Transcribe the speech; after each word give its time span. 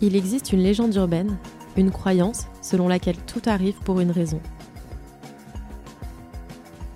Il 0.00 0.16
existe 0.16 0.52
une 0.52 0.60
légende 0.60 0.94
urbaine, 0.94 1.38
une 1.76 1.90
croyance 1.90 2.48
selon 2.60 2.88
laquelle 2.88 3.16
tout 3.16 3.42
arrive 3.46 3.78
pour 3.80 4.00
une 4.00 4.10
raison. 4.10 4.40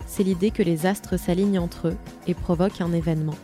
C'est 0.06 0.22
l'idée 0.22 0.50
que 0.50 0.62
les 0.62 0.86
astres 0.86 1.16
s'alignent 1.16 1.58
entre 1.58 1.88
eux 1.88 1.96
et 2.26 2.34
provoquent 2.34 2.80
un 2.80 2.92
événement. 2.92 3.36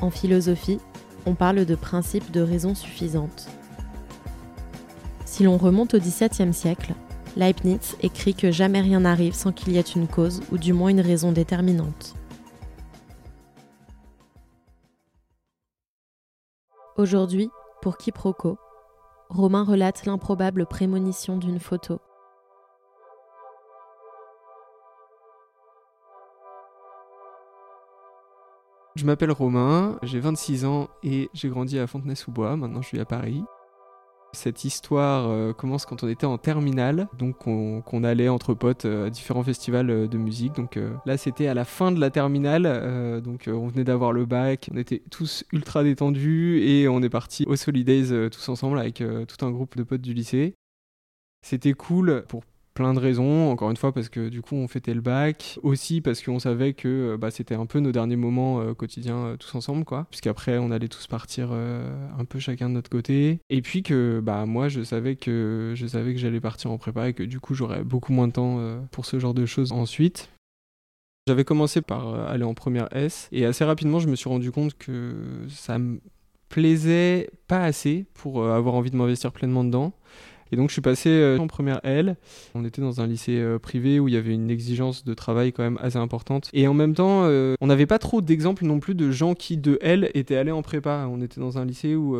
En 0.00 0.10
philosophie, 0.10 0.78
on 1.24 1.34
parle 1.34 1.64
de 1.64 1.74
principe 1.74 2.30
de 2.30 2.40
raison 2.40 2.74
suffisante. 2.74 3.48
Si 5.24 5.44
l'on 5.44 5.56
remonte 5.56 5.94
au 5.94 5.98
XVIIe 5.98 6.54
siècle, 6.54 6.94
Leibniz 7.36 7.96
écrit 8.00 8.34
que 8.34 8.50
jamais 8.50 8.80
rien 8.80 9.00
n'arrive 9.00 9.34
sans 9.34 9.52
qu'il 9.52 9.74
y 9.74 9.78
ait 9.78 9.82
une 9.82 10.08
cause 10.08 10.40
ou 10.50 10.56
du 10.56 10.72
moins 10.72 10.88
une 10.88 11.02
raison 11.02 11.32
déterminante. 11.32 12.14
Aujourd'hui, 16.96 17.50
pour 17.82 17.98
quiproquo, 17.98 18.56
Romain 19.28 19.64
relate 19.64 20.06
l'improbable 20.06 20.64
prémonition 20.64 21.36
d'une 21.36 21.60
photo. 21.60 22.00
Je 28.94 29.04
m'appelle 29.04 29.30
Romain, 29.30 29.98
j'ai 30.02 30.20
26 30.20 30.64
ans 30.64 30.88
et 31.02 31.28
j'ai 31.34 31.50
grandi 31.50 31.78
à 31.78 31.86
Fontenay-sous-Bois, 31.86 32.56
maintenant 32.56 32.80
je 32.80 32.88
suis 32.88 33.00
à 33.00 33.04
Paris. 33.04 33.44
Cette 34.36 34.66
histoire 34.66 35.30
euh, 35.30 35.54
commence 35.54 35.86
quand 35.86 36.04
on 36.04 36.08
était 36.08 36.26
en 36.26 36.36
terminale, 36.36 37.08
donc 37.18 37.38
qu'on 37.38 38.04
allait 38.04 38.28
entre 38.28 38.52
potes 38.52 38.84
euh, 38.84 39.06
à 39.06 39.10
différents 39.10 39.42
festivals 39.42 39.88
euh, 39.88 40.06
de 40.06 40.18
musique. 40.18 40.54
Donc 40.56 40.78
là, 41.06 41.16
c'était 41.16 41.46
à 41.46 41.54
la 41.54 41.64
fin 41.64 41.90
de 41.90 41.98
la 41.98 42.10
terminale, 42.10 43.22
donc 43.22 43.48
on 43.48 43.66
venait 43.66 43.84
d'avoir 43.84 44.12
le 44.12 44.26
bac, 44.26 44.68
on 44.72 44.76
était 44.76 45.02
tous 45.10 45.44
ultra 45.52 45.82
détendus 45.82 46.60
et 46.62 46.86
on 46.86 47.02
est 47.02 47.08
parti 47.08 47.44
au 47.46 47.56
Solidays 47.56 48.28
tous 48.28 48.48
ensemble 48.50 48.78
avec 48.78 48.96
tout 48.96 49.46
un 49.46 49.50
groupe 49.50 49.76
de 49.76 49.82
potes 49.82 50.02
du 50.02 50.12
lycée. 50.12 50.54
C'était 51.42 51.72
cool 51.72 52.24
pour 52.28 52.42
plein 52.76 52.94
de 52.94 53.00
raisons. 53.00 53.50
Encore 53.50 53.70
une 53.70 53.76
fois, 53.76 53.92
parce 53.92 54.08
que 54.08 54.28
du 54.28 54.42
coup, 54.42 54.54
on 54.54 54.68
fêtait 54.68 54.94
le 54.94 55.00
bac. 55.00 55.58
Aussi 55.64 56.00
parce 56.00 56.22
qu'on 56.22 56.38
savait 56.38 56.74
que 56.74 57.14
euh, 57.14 57.16
bah, 57.16 57.32
c'était 57.32 57.56
un 57.56 57.66
peu 57.66 57.80
nos 57.80 57.90
derniers 57.90 58.16
moments 58.16 58.60
euh, 58.60 58.74
quotidiens 58.74 59.16
euh, 59.16 59.36
tous 59.36 59.52
ensemble, 59.56 59.84
quoi. 59.84 60.06
Puisqu'après, 60.10 60.58
on 60.58 60.70
allait 60.70 60.86
tous 60.86 61.08
partir 61.08 61.50
un 61.52 62.24
peu 62.24 62.38
chacun 62.38 62.68
de 62.68 62.74
notre 62.74 62.90
côté. 62.90 63.40
Et 63.50 63.62
puis 63.62 63.82
que 63.82 64.20
bah, 64.22 64.46
moi, 64.46 64.68
je 64.68 64.82
savais 64.82 65.16
que 65.16 65.72
je 65.74 65.86
savais 65.86 66.12
que 66.12 66.20
j'allais 66.20 66.40
partir 66.40 66.70
en 66.70 66.78
prépa 66.78 67.08
et 67.08 67.14
que 67.14 67.22
du 67.22 67.40
coup, 67.40 67.54
j'aurais 67.54 67.82
beaucoup 67.82 68.12
moins 68.12 68.28
de 68.28 68.32
temps 68.32 68.60
pour 68.92 69.06
ce 69.06 69.18
genre 69.18 69.34
de 69.34 69.46
choses 69.46 69.72
ensuite. 69.72 70.28
J'avais 71.26 71.44
commencé 71.44 71.80
par 71.80 72.28
aller 72.28 72.44
en 72.44 72.54
première 72.54 72.94
S 72.94 73.28
et 73.32 73.46
assez 73.46 73.64
rapidement, 73.64 73.98
je 73.98 74.08
me 74.08 74.14
suis 74.14 74.28
rendu 74.28 74.52
compte 74.52 74.76
que 74.76 75.14
ça 75.48 75.78
me 75.78 76.00
plaisait 76.48 77.30
pas 77.48 77.64
assez 77.64 78.04
pour 78.14 78.44
avoir 78.44 78.74
envie 78.74 78.90
de 78.90 78.96
m'investir 78.96 79.32
pleinement 79.32 79.64
dedans. 79.64 79.92
Et 80.52 80.56
donc 80.56 80.68
je 80.68 80.74
suis 80.74 80.82
passé 80.82 81.10
euh, 81.10 81.38
en 81.38 81.46
première 81.46 81.80
L. 81.82 82.16
On 82.54 82.64
était 82.64 82.80
dans 82.80 83.00
un 83.00 83.06
lycée 83.06 83.38
euh, 83.38 83.58
privé 83.58 84.00
où 84.00 84.08
il 84.08 84.14
y 84.14 84.16
avait 84.16 84.32
une 84.32 84.50
exigence 84.50 85.04
de 85.04 85.14
travail 85.14 85.52
quand 85.52 85.62
même 85.62 85.78
assez 85.82 85.96
importante. 85.96 86.50
Et 86.52 86.68
en 86.68 86.74
même 86.74 86.94
temps, 86.94 87.24
euh, 87.24 87.54
on 87.60 87.66
n'avait 87.66 87.86
pas 87.86 87.98
trop 87.98 88.20
d'exemples 88.20 88.64
non 88.64 88.78
plus 88.78 88.94
de 88.94 89.10
gens 89.10 89.34
qui 89.34 89.56
de 89.56 89.78
L 89.80 90.10
étaient 90.14 90.36
allés 90.36 90.52
en 90.52 90.62
prépa. 90.62 91.06
On 91.10 91.20
était 91.20 91.40
dans 91.40 91.58
un 91.58 91.64
lycée 91.64 91.94
où 91.94 92.16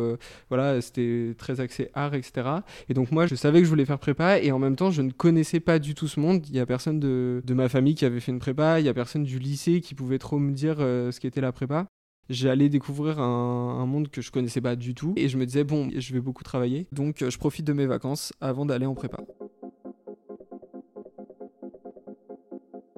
voilà, 0.49 0.81
c'était 0.81 1.35
très 1.37 1.59
axé 1.59 1.89
art, 1.93 2.13
etc. 2.13 2.47
Et 2.89 2.93
donc 2.93 3.11
moi, 3.11 3.27
je 3.27 3.35
savais 3.35 3.59
que 3.59 3.65
je 3.65 3.69
voulais 3.69 3.85
faire 3.85 3.99
prépa 3.99 4.39
et 4.39 4.51
en 4.51 4.59
même 4.59 4.75
temps, 4.75 4.91
je 4.91 5.01
ne 5.01 5.11
connaissais 5.11 5.59
pas 5.59 5.79
du 5.79 5.95
tout 5.95 6.07
ce 6.07 6.19
monde. 6.19 6.45
Il 6.49 6.55
y 6.55 6.59
a 6.59 6.65
personne 6.65 6.99
de, 6.99 7.41
de 7.45 7.53
ma 7.53 7.69
famille 7.69 7.95
qui 7.95 8.05
avait 8.05 8.19
fait 8.19 8.31
une 8.31 8.39
prépa. 8.39 8.79
Il 8.79 8.85
y 8.85 8.89
a 8.89 8.93
personne 8.93 9.23
du 9.23 9.39
lycée 9.39 9.81
qui 9.81 9.95
pouvait 9.95 10.19
trop 10.19 10.39
me 10.39 10.51
dire 10.51 10.77
ce 10.77 11.19
qu'était 11.19 11.41
la 11.41 11.51
prépa 11.51 11.87
j'allais 12.29 12.69
découvrir 12.69 13.19
un, 13.19 13.85
monde 13.85 14.09
que 14.09 14.21
je 14.21 14.31
connaissais 14.31 14.61
pas 14.61 14.75
du 14.75 14.93
tout 14.93 15.13
et 15.15 15.29
je 15.29 15.37
me 15.37 15.45
disais 15.45 15.63
bon 15.63 15.89
je 15.95 16.13
vais 16.13 16.19
beaucoup 16.19 16.43
travailler 16.43 16.87
donc 16.91 17.21
euh, 17.21 17.29
je 17.29 17.37
profite 17.37 17.65
de 17.65 17.73
mes 17.73 17.85
vacances 17.85 18.33
avant 18.41 18.65
d'aller 18.65 18.85
en 18.85 18.95
prépa. 18.95 19.17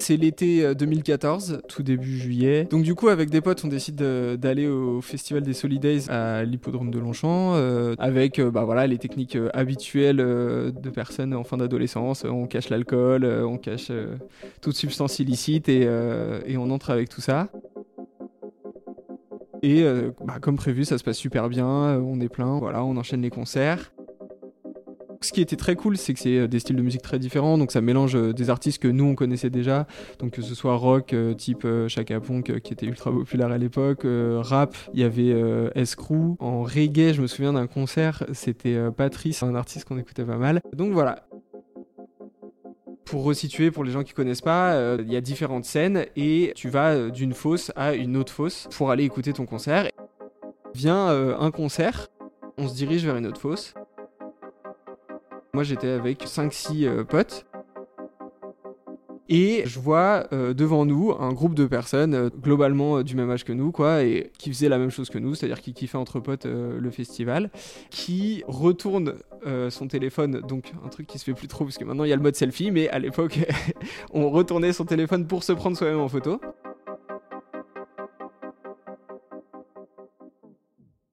C'est 0.01 0.15
l'été 0.15 0.73
2014, 0.73 1.51
euh, 1.51 1.57
tout 1.67 1.83
début 1.83 2.17
juillet. 2.17 2.67
Donc 2.71 2.83
du 2.83 2.95
coup, 2.95 3.09
avec 3.09 3.29
des 3.29 3.41
potes, 3.41 3.63
on 3.65 3.67
décide 3.67 3.97
d'aller 3.97 4.67
au 4.67 5.01
festival 5.01 5.43
des 5.43 5.53
Solidays 5.53 6.09
à 6.09 6.43
l'hippodrome 6.45 6.89
de 6.89 6.97
Longchamp, 6.97 7.53
euh, 7.55 7.95
avec 7.99 8.39
bah 8.41 8.63
voilà 8.63 8.87
les 8.87 8.97
techniques 8.97 9.37
habituelles 9.53 10.17
de 10.17 10.89
personnes 10.89 11.35
en 11.35 11.43
fin 11.43 11.57
d'adolescence. 11.57 12.23
On 12.23 12.47
cache 12.47 12.69
l'alcool, 12.69 13.25
on 13.25 13.57
cache 13.57 13.91
toute 14.61 14.75
substance 14.75 15.19
illicite 15.19 15.69
et, 15.69 15.81
et 16.45 16.57
on 16.57 16.71
entre 16.71 16.89
avec 16.89 17.09
tout 17.09 17.21
ça. 17.21 17.49
Et 19.61 19.83
euh, 19.83 20.11
bah, 20.25 20.37
comme 20.39 20.55
prévu, 20.55 20.85
ça 20.85 20.97
se 20.97 21.03
passe 21.03 21.17
super 21.17 21.49
bien, 21.49 21.67
euh, 21.67 21.99
on 21.99 22.19
est 22.21 22.29
plein, 22.29 22.59
voilà, 22.59 22.83
on 22.83 22.95
enchaîne 22.97 23.21
les 23.21 23.29
concerts. 23.29 23.91
Ce 25.21 25.33
qui 25.33 25.41
était 25.41 25.57
très 25.57 25.75
cool, 25.75 25.97
c'est 25.97 26.13
que 26.13 26.19
c'est 26.19 26.37
euh, 26.37 26.47
des 26.47 26.59
styles 26.59 26.77
de 26.77 26.81
musique 26.81 27.01
très 27.01 27.19
différents, 27.19 27.57
donc 27.57 27.73
ça 27.73 27.81
mélange 27.81 28.17
des 28.33 28.49
artistes 28.49 28.81
que 28.81 28.87
nous 28.87 29.03
on 29.03 29.15
connaissait 29.15 29.49
déjà, 29.49 29.85
donc 30.19 30.31
que 30.31 30.41
ce 30.41 30.55
soit 30.55 30.75
rock 30.75 31.13
type 31.37 31.67
Chaka 31.89 32.21
Punk 32.21 32.61
qui 32.61 32.71
était 32.71 32.85
ultra 32.85 33.11
populaire 33.11 33.51
à 33.51 33.57
l'époque, 33.57 34.03
rap, 34.05 34.77
il 34.93 35.01
y 35.01 35.03
avait 35.03 35.35
Escrew, 35.75 36.37
en 36.39 36.63
reggae, 36.63 37.13
je 37.13 37.21
me 37.21 37.27
souviens 37.27 37.51
d'un 37.51 37.67
concert, 37.67 38.23
c'était 38.31 38.77
Patrice, 38.95 39.43
un 39.43 39.55
artiste 39.55 39.85
qu'on 39.85 39.97
écoutait 39.97 40.23
pas 40.23 40.37
mal. 40.37 40.61
Donc 40.73 40.93
voilà, 40.93 41.27
pour 43.09 43.23
resituer, 43.23 43.71
pour 43.71 43.83
les 43.83 43.91
gens 43.91 44.03
qui 44.03 44.13
connaissent 44.13 44.41
pas, 44.41 44.73
euh, 44.73 44.97
il 45.01 45.11
y 45.11 45.15
a 45.15 45.21
différentes 45.21 45.65
scènes 45.65 46.05
et 46.15 46.53
tu 46.55 46.69
vas 46.69 46.91
euh, 46.91 47.09
d'une 47.09 47.33
fosse 47.33 47.71
à 47.75 47.95
une 47.95 48.15
autre 48.15 48.31
fosse 48.31 48.67
pour 48.77 48.91
aller 48.91 49.03
écouter 49.03 49.33
ton 49.33 49.47
concert. 49.47 49.89
Vient 50.75 51.09
euh, 51.09 51.35
un 51.39 51.49
concert, 51.49 52.09
on 52.59 52.67
se 52.67 52.75
dirige 52.75 53.05
vers 53.05 53.15
une 53.15 53.25
autre 53.25 53.41
fosse. 53.41 53.73
Moi 55.53 55.63
j'étais 55.63 55.89
avec 55.89 56.23
5-6 56.23 57.03
potes 57.05 57.47
et 59.29 59.61
je 59.65 59.79
vois 59.79 60.27
euh, 60.33 60.55
devant 60.55 60.85
nous 60.85 61.13
un 61.19 61.31
groupe 61.33 61.53
de 61.53 61.67
personnes 61.67 62.15
euh, 62.15 62.29
globalement 62.29 62.97
euh, 62.97 63.03
du 63.03 63.15
même 63.15 63.29
âge 63.29 63.45
que 63.45 63.53
nous, 63.53 63.71
quoi, 63.71 64.03
et 64.03 64.31
qui 64.39 64.49
faisaient 64.49 64.69
la 64.69 64.79
même 64.79 64.89
chose 64.89 65.11
que 65.11 65.19
nous, 65.19 65.35
c'est-à-dire 65.35 65.61
qui 65.61 65.73
kiffaient 65.73 65.99
entre 65.99 66.19
potes 66.19 66.45
le 66.45 66.89
festival, 66.89 67.51
qui 67.91 68.43
retourne 68.47 69.13
son 69.69 69.87
téléphone, 69.87 70.41
donc 70.41 70.73
un 70.83 70.89
truc 70.89 71.07
qui 71.07 71.19
se 71.19 71.23
fait 71.23 71.33
plus 71.33 71.47
trop 71.47 71.63
parce 71.63 71.77
que 71.77 71.85
maintenant 71.85 72.03
il 72.03 72.09
y 72.09 72.13
a 72.13 72.15
le 72.15 72.21
mode 72.21 72.35
selfie, 72.35 72.71
mais 72.71 72.89
à 72.89 72.99
l'époque 72.99 73.39
on 74.13 74.29
retournait 74.29 74.73
son 74.73 74.85
téléphone 74.85 75.27
pour 75.27 75.43
se 75.43 75.53
prendre 75.53 75.77
soi-même 75.77 75.99
en 75.99 76.09
photo. 76.09 76.41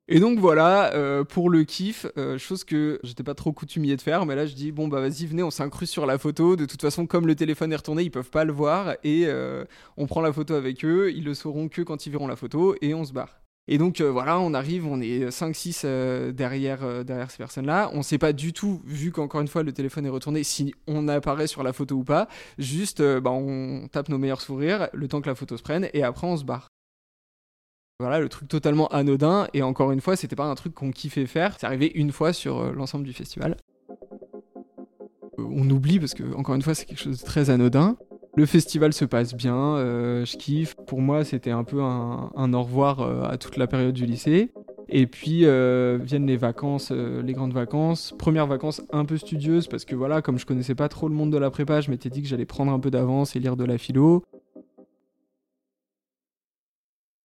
Et 0.08 0.20
donc 0.20 0.38
voilà, 0.38 0.94
euh, 0.94 1.24
pour 1.24 1.50
le 1.50 1.64
kiff, 1.64 2.06
euh, 2.16 2.38
chose 2.38 2.62
que 2.62 3.00
j'étais 3.02 3.24
pas 3.24 3.34
trop 3.34 3.52
coutumier 3.52 3.96
de 3.96 4.00
faire, 4.00 4.24
mais 4.24 4.36
là 4.36 4.46
je 4.46 4.54
dis 4.54 4.70
bon 4.70 4.86
bah 4.86 5.00
vas-y 5.00 5.26
venez, 5.26 5.42
on 5.42 5.50
s'incruste 5.50 5.92
sur 5.92 6.06
la 6.06 6.16
photo. 6.16 6.54
De 6.54 6.64
toute 6.64 6.80
façon, 6.80 7.06
comme 7.06 7.26
le 7.26 7.34
téléphone 7.34 7.72
est 7.72 7.76
retourné, 7.76 8.04
ils 8.04 8.10
peuvent 8.10 8.30
pas 8.30 8.44
le 8.44 8.52
voir 8.52 8.92
et 9.02 9.24
euh, 9.26 9.64
on 9.96 10.06
prend 10.06 10.20
la 10.20 10.32
photo 10.32 10.54
avec 10.54 10.84
eux. 10.84 11.10
Ils 11.12 11.24
le 11.24 11.34
sauront 11.34 11.68
que 11.68 11.82
quand 11.82 12.06
ils 12.06 12.10
verront 12.10 12.28
la 12.28 12.36
photo 12.36 12.76
et 12.82 12.94
on 12.94 13.04
se 13.04 13.12
barre. 13.12 13.40
Et 13.66 13.78
donc 13.78 14.00
voilà, 14.00 14.38
on 14.38 14.54
arrive, 14.54 14.86
on 14.86 15.00
est 15.00 15.28
5-6 15.28 16.30
derrière, 16.30 17.04
derrière 17.04 17.28
ces 17.32 17.38
personnes-là. 17.38 17.90
On 17.92 18.02
sait 18.02 18.16
pas 18.16 18.32
du 18.32 18.52
tout, 18.52 18.80
vu 18.84 19.10
qu'encore 19.10 19.40
une 19.40 19.48
fois 19.48 19.64
le 19.64 19.72
téléphone 19.72 20.06
est 20.06 20.10
retourné, 20.10 20.44
si 20.44 20.72
on 20.86 21.08
apparaît 21.08 21.48
sur 21.48 21.64
la 21.64 21.72
photo 21.72 21.96
ou 21.96 22.04
pas. 22.04 22.28
Juste, 22.58 23.02
bah, 23.02 23.32
on 23.32 23.88
tape 23.90 24.08
nos 24.08 24.18
meilleurs 24.18 24.40
sourires 24.40 24.88
le 24.92 25.08
temps 25.08 25.20
que 25.20 25.28
la 25.28 25.34
photo 25.34 25.56
se 25.56 25.64
prenne 25.64 25.88
et 25.94 26.04
après 26.04 26.28
on 26.28 26.36
se 26.36 26.44
barre. 26.44 26.68
Voilà, 27.98 28.20
le 28.20 28.28
truc 28.28 28.48
totalement 28.48 28.88
anodin. 28.88 29.48
Et 29.54 29.62
encore 29.62 29.90
une 29.90 30.02
fois, 30.02 30.16
c'était 30.16 30.36
pas 30.36 30.44
un 30.44 30.54
truc 30.54 30.74
qu'on 30.74 30.90
kiffait 30.90 31.24
faire. 31.24 31.56
C'est 31.58 31.66
arrivé 31.66 31.90
une 31.94 32.12
fois 32.12 32.34
sur 32.34 32.58
euh, 32.58 32.72
l'ensemble 32.72 33.04
du 33.04 33.14
festival. 33.14 33.56
Euh, 35.38 35.46
on 35.50 35.68
oublie 35.70 35.98
parce 35.98 36.12
que, 36.12 36.34
encore 36.34 36.54
une 36.54 36.62
fois, 36.62 36.74
c'est 36.74 36.84
quelque 36.84 37.00
chose 37.00 37.20
de 37.20 37.24
très 37.24 37.48
anodin. 37.48 37.96
Le 38.36 38.44
festival 38.44 38.92
se 38.92 39.06
passe 39.06 39.34
bien, 39.34 39.56
euh, 39.56 40.26
je 40.26 40.36
kiffe. 40.36 40.74
Pour 40.86 41.00
moi, 41.00 41.24
c'était 41.24 41.52
un 41.52 41.64
peu 41.64 41.80
un, 41.80 42.52
au 42.52 42.62
revoir 42.62 43.00
à 43.24 43.38
toute 43.38 43.56
la 43.56 43.66
période 43.66 43.94
du 43.94 44.04
lycée. 44.04 44.52
Et 44.90 45.06
puis 45.06 45.40
viennent 45.40 46.26
les 46.26 46.36
vacances, 46.36 46.90
les 46.90 47.32
grandes 47.32 47.54
vacances. 47.54 48.14
Première 48.18 48.46
vacances 48.46 48.82
un 48.92 49.06
peu 49.06 49.16
studieuse 49.16 49.68
parce 49.68 49.86
que 49.86 49.96
voilà, 49.96 50.20
comme 50.20 50.38
je 50.38 50.44
connaissais 50.44 50.74
pas 50.74 50.90
trop 50.90 51.08
le 51.08 51.14
monde 51.14 51.32
de 51.32 51.38
la 51.38 51.50
prépa, 51.50 51.80
je 51.80 51.90
m'étais 51.90 52.10
dit 52.10 52.20
que 52.20 52.28
j'allais 52.28 52.44
prendre 52.44 52.70
un 52.72 52.78
peu 52.78 52.90
d'avance 52.90 53.34
et 53.36 53.40
lire 53.40 53.56
de 53.56 53.64
la 53.64 53.78
philo. 53.78 54.22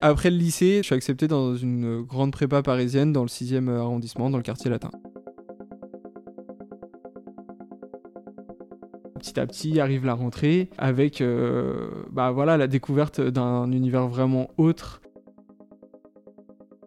Après 0.03 0.31
le 0.31 0.38
lycée, 0.38 0.77
je 0.77 0.88
suis 0.88 0.95
accepté 0.95 1.27
dans 1.27 1.56
une 1.56 2.01
grande 2.01 2.31
prépa 2.31 2.63
parisienne 2.63 3.13
dans 3.13 3.21
le 3.21 3.27
6e 3.27 3.69
arrondissement, 3.69 4.31
dans 4.31 4.38
le 4.38 4.44
quartier 4.44 4.71
latin. 4.71 4.89
Petit 9.19 9.39
à 9.39 9.45
petit 9.45 9.80
arrive 9.80 10.03
la 10.03 10.15
rentrée 10.15 10.71
avec 10.80 11.21
euh, 11.21 11.92
bah 12.12 12.31
voilà, 12.31 12.57
la 12.57 12.65
découverte 12.65 13.21
d'un 13.21 13.71
univers 13.71 14.07
vraiment 14.07 14.50
autre. 14.57 15.03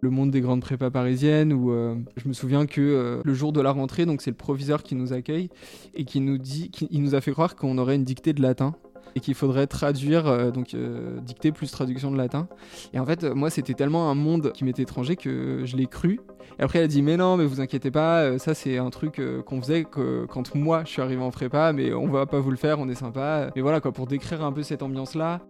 Le 0.01 0.11
monde 0.11 0.33
des 0.33 0.41
grandes 0.41 0.61
prépas 0.61 0.91
parisiennes 0.91 1.53
où 1.53 1.71
euh, 1.71 1.95
je 2.17 2.27
me 2.27 2.33
souviens 2.33 2.67
que 2.67 2.81
euh, 2.81 3.23
le 3.25 3.33
jour 3.33 3.53
de 3.53 3.61
la 3.61 3.71
rentrée, 3.71 4.07
donc 4.07 4.23
c'est 4.23 4.33
le 4.33 4.37
proviseur 4.37 4.83
qui 4.83 4.97
nous 4.97 5.13
accueille 5.13 5.51
et 5.95 6.05
qui 6.05 6.19
nous 6.19 6.37
dit, 6.37 6.73
nous 6.91 7.15
a 7.15 7.21
fait 7.21 7.31
croire 7.31 7.55
qu'on 7.55 7.79
aurait 7.79 7.95
une 7.95 8.05
dictée 8.05 8.33
de 8.33 8.43
latin 8.43 8.75
et 9.15 9.21
qu'il 9.21 9.35
faudrait 9.35 9.67
traduire, 9.67 10.27
euh, 10.27 10.51
donc 10.51 10.75
euh, 10.75 11.19
dicter 11.21 11.53
plus 11.53 11.71
traduction 11.71 12.11
de 12.11 12.17
latin. 12.17 12.49
Et 12.93 12.99
en 12.99 13.07
fait, 13.07 13.25
moi, 13.25 13.51
c'était 13.51 13.75
tellement 13.75 14.11
un 14.11 14.15
monde 14.15 14.53
qui 14.53 14.65
m'était 14.65 14.83
étranger 14.83 15.17
que 15.17 15.63
je 15.65 15.77
l'ai 15.77 15.87
cru. 15.87 16.21
Et 16.59 16.63
après, 16.63 16.79
elle 16.79 16.85
a 16.85 16.89
dit 16.89 17.03
Mais 17.03 17.17
non, 17.17 17.37
mais 17.37 17.45
vous 17.45 17.61
inquiétez 17.61 17.91
pas, 17.91 18.39
ça, 18.39 18.55
c'est 18.55 18.79
un 18.79 18.91
truc 18.91 19.21
qu'on 19.47 19.61
faisait 19.61 19.85
que, 19.85 20.27
quand 20.27 20.55
moi 20.55 20.83
je 20.85 20.91
suis 20.91 21.03
arrivé 21.03 21.23
en 21.23 21.31
prépa, 21.31 21.73
mais 21.73 21.93
on 21.93 22.09
va 22.09 22.27
pas 22.27 22.41
vous 22.41 22.51
le 22.51 22.57
faire, 22.57 22.79
on 22.79 22.89
est 22.89 22.95
sympa. 22.95 23.51
Mais 23.57 23.63
voilà, 23.63 23.81
quoi, 23.81 23.93
pour 23.93 24.07
décrire 24.07 24.45
un 24.45 24.53
peu 24.53 24.63
cette 24.63 24.83
ambiance-là. 24.83 25.41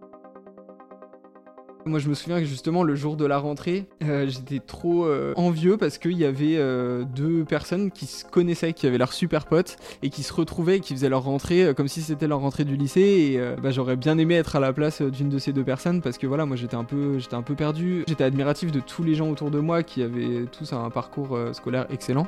Moi, 1.87 1.99
je 1.99 2.09
me 2.09 2.15
souviens 2.15 2.39
que 2.39 2.45
justement, 2.45 2.81
le 2.81 2.95
jour 2.95 3.15
de 3.15 3.25
la 3.25 3.37
rentrée, 3.37 3.85
euh, 4.03 4.25
j'étais 4.27 4.59
trop 4.59 5.05
euh, 5.05 5.33
envieux 5.35 5.77
parce 5.77 5.99
qu'il 5.99 6.17
y 6.17 6.25
avait 6.25 6.57
euh, 6.57 7.03
deux 7.03 7.45
personnes 7.45 7.91
qui 7.91 8.07
se 8.07 8.25
connaissaient, 8.25 8.73
qui 8.73 8.87
avaient 8.87 8.97
l'air 8.97 9.13
super 9.13 9.45
potes 9.45 9.77
et 10.01 10.09
qui 10.09 10.23
se 10.23 10.33
retrouvaient 10.33 10.77
et 10.77 10.79
qui 10.79 10.95
faisaient 10.95 11.09
leur 11.09 11.23
rentrée 11.23 11.73
comme 11.77 11.87
si 11.87 12.01
c'était 12.01 12.27
leur 12.27 12.39
rentrée 12.39 12.65
du 12.65 12.75
lycée. 12.75 13.01
Et 13.01 13.39
bah, 13.61 13.69
j'aurais 13.69 13.97
bien 13.97 14.17
aimé 14.17 14.33
être 14.33 14.55
à 14.55 14.59
la 14.59 14.73
place 14.73 15.03
d'une 15.03 15.29
de 15.29 15.37
ces 15.37 15.53
deux 15.53 15.63
personnes 15.63 16.01
parce 16.01 16.17
que 16.17 16.25
voilà, 16.25 16.47
moi 16.47 16.55
j'étais 16.55 16.75
un 16.75 16.87
j'étais 17.19 17.35
un 17.35 17.43
peu 17.43 17.53
perdu. 17.53 18.03
J'étais 18.07 18.23
admiratif 18.23 18.71
de 18.71 18.79
tous 18.79 19.03
les 19.03 19.13
gens 19.13 19.29
autour 19.29 19.51
de 19.51 19.59
moi 19.59 19.83
qui 19.83 20.01
avaient 20.01 20.45
tous 20.51 20.73
un 20.73 20.89
parcours 20.89 21.37
scolaire 21.53 21.85
excellent. 21.91 22.25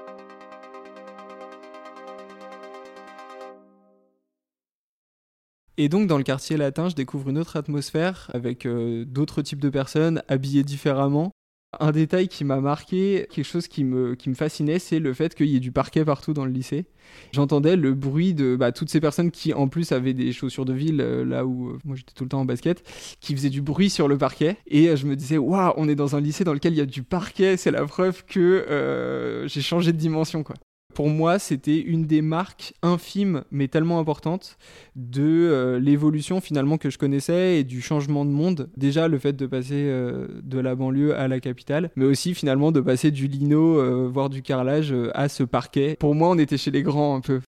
Et 5.79 5.89
donc 5.89 6.07
dans 6.07 6.17
le 6.17 6.23
quartier 6.23 6.57
latin, 6.57 6.89
je 6.89 6.95
découvre 6.95 7.29
une 7.29 7.37
autre 7.37 7.55
atmosphère 7.55 8.31
avec 8.33 8.65
euh, 8.65 9.05
d'autres 9.05 9.43
types 9.43 9.59
de 9.59 9.69
personnes 9.69 10.23
habillées 10.27 10.63
différemment. 10.63 11.31
Un 11.79 11.91
détail 11.91 12.29
qui 12.29 12.45
m'a 12.45 12.59
marqué, 12.61 13.27
quelque 13.29 13.45
chose 13.45 13.67
qui 13.67 13.83
me, 13.83 14.15
qui 14.15 14.29
me 14.29 14.33
fascinait, 14.33 14.79
c'est 14.79 14.97
le 14.97 15.13
fait 15.13 15.35
qu'il 15.35 15.47
y 15.47 15.55
ait 15.55 15.59
du 15.59 15.71
parquet 15.71 16.03
partout 16.03 16.33
dans 16.33 16.45
le 16.45 16.51
lycée. 16.51 16.85
J'entendais 17.31 17.75
le 17.75 17.93
bruit 17.93 18.33
de 18.33 18.55
bah, 18.55 18.71
toutes 18.71 18.89
ces 18.89 18.99
personnes 19.01 19.29
qui 19.29 19.53
en 19.53 19.67
plus 19.67 19.91
avaient 19.91 20.13
des 20.13 20.31
chaussures 20.31 20.65
de 20.65 20.73
ville, 20.73 21.01
euh, 21.01 21.23
là 21.23 21.45
où 21.45 21.69
euh, 21.69 21.77
moi 21.85 21.95
j'étais 21.95 22.13
tout 22.15 22.23
le 22.23 22.29
temps 22.29 22.39
en 22.39 22.45
basket, 22.45 22.83
qui 23.19 23.35
faisaient 23.35 23.51
du 23.51 23.61
bruit 23.61 23.91
sur 23.91 24.07
le 24.07 24.17
parquet. 24.17 24.57
Et 24.65 24.95
je 24.95 25.05
me 25.05 25.15
disais, 25.15 25.37
waouh, 25.37 25.73
on 25.77 25.87
est 25.87 25.95
dans 25.95 26.15
un 26.15 26.21
lycée 26.21 26.43
dans 26.43 26.53
lequel 26.53 26.73
il 26.73 26.77
y 26.77 26.81
a 26.81 26.87
du 26.87 27.03
parquet, 27.03 27.55
c'est 27.55 27.71
la 27.71 27.85
preuve 27.85 28.25
que 28.25 29.45
j'ai 29.47 29.61
changé 29.61 29.91
de 29.91 29.97
dimension. 29.97 30.41
quoi 30.41 30.55
pour 30.97 31.09
moi, 31.11 31.37
c'était 31.37 31.79
une 31.79 32.07
des 32.07 32.23
marques 32.23 32.73
infimes, 32.81 33.43
mais 33.51 33.67
tellement 33.67 33.99
importantes, 33.99 34.57
de 34.95 35.21
euh, 35.21 35.79
l'évolution 35.79 36.41
finalement 36.41 36.79
que 36.79 36.89
je 36.89 36.97
connaissais 36.97 37.59
et 37.59 37.63
du 37.63 37.81
changement 37.81 38.25
de 38.25 38.31
monde. 38.31 38.71
Déjà, 38.77 39.07
le 39.07 39.19
fait 39.19 39.33
de 39.33 39.45
passer 39.45 39.75
euh, 39.75 40.25
de 40.41 40.57
la 40.57 40.73
banlieue 40.73 41.15
à 41.15 41.27
la 41.27 41.39
capitale, 41.39 41.91
mais 41.95 42.05
aussi 42.05 42.33
finalement 42.33 42.71
de 42.71 42.81
passer 42.81 43.11
du 43.11 43.27
lino, 43.27 43.79
euh, 43.79 44.09
voire 44.11 44.31
du 44.31 44.41
carrelage, 44.41 44.91
à 45.13 45.29
ce 45.29 45.43
parquet. 45.43 45.97
Pour 45.99 46.15
moi, 46.15 46.31
on 46.31 46.39
était 46.39 46.57
chez 46.57 46.71
les 46.71 46.81
grands 46.81 47.15
un 47.15 47.21
peu. 47.21 47.41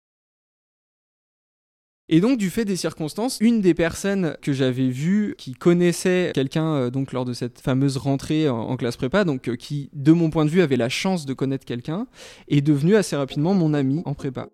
Et 2.10 2.22
donc, 2.22 2.38
du 2.38 2.50
fait 2.50 2.64
des 2.64 2.78
circonstances, 2.78 3.38
une 3.42 3.60
des 3.60 3.74
personnes 3.74 4.38
que 4.42 4.54
j'avais 4.54 4.88
vues 4.88 5.36
qui 5.38 5.54
connaissait 5.54 6.32
quelqu'un 6.34 6.74
euh, 6.74 6.90
donc 6.90 7.12
lors 7.12 7.26
de 7.26 7.34
cette 7.34 7.60
fameuse 7.60 7.98
rentrée 7.98 8.48
en, 8.48 8.78
classe 8.78 8.96
prépa, 8.96 9.26
donc 9.26 9.50
euh, 9.50 9.58
qui, 9.58 9.90
de 9.92 10.14
mon 10.14 10.30
point 10.30 10.46
de 10.46 10.50
vue, 10.50 10.62
avait 10.62 10.78
la 10.78 10.88
chance 10.88 11.26
de 11.26 11.34
connaître 11.34 11.66
quelqu'un, 11.66 12.08
est 12.48 12.62
devenue 12.62 12.96
assez 12.96 13.18
rapidement 13.18 13.54
mon 13.54 13.74
ami 13.74 14.04
en 14.06 14.14
prépa. 14.14 14.48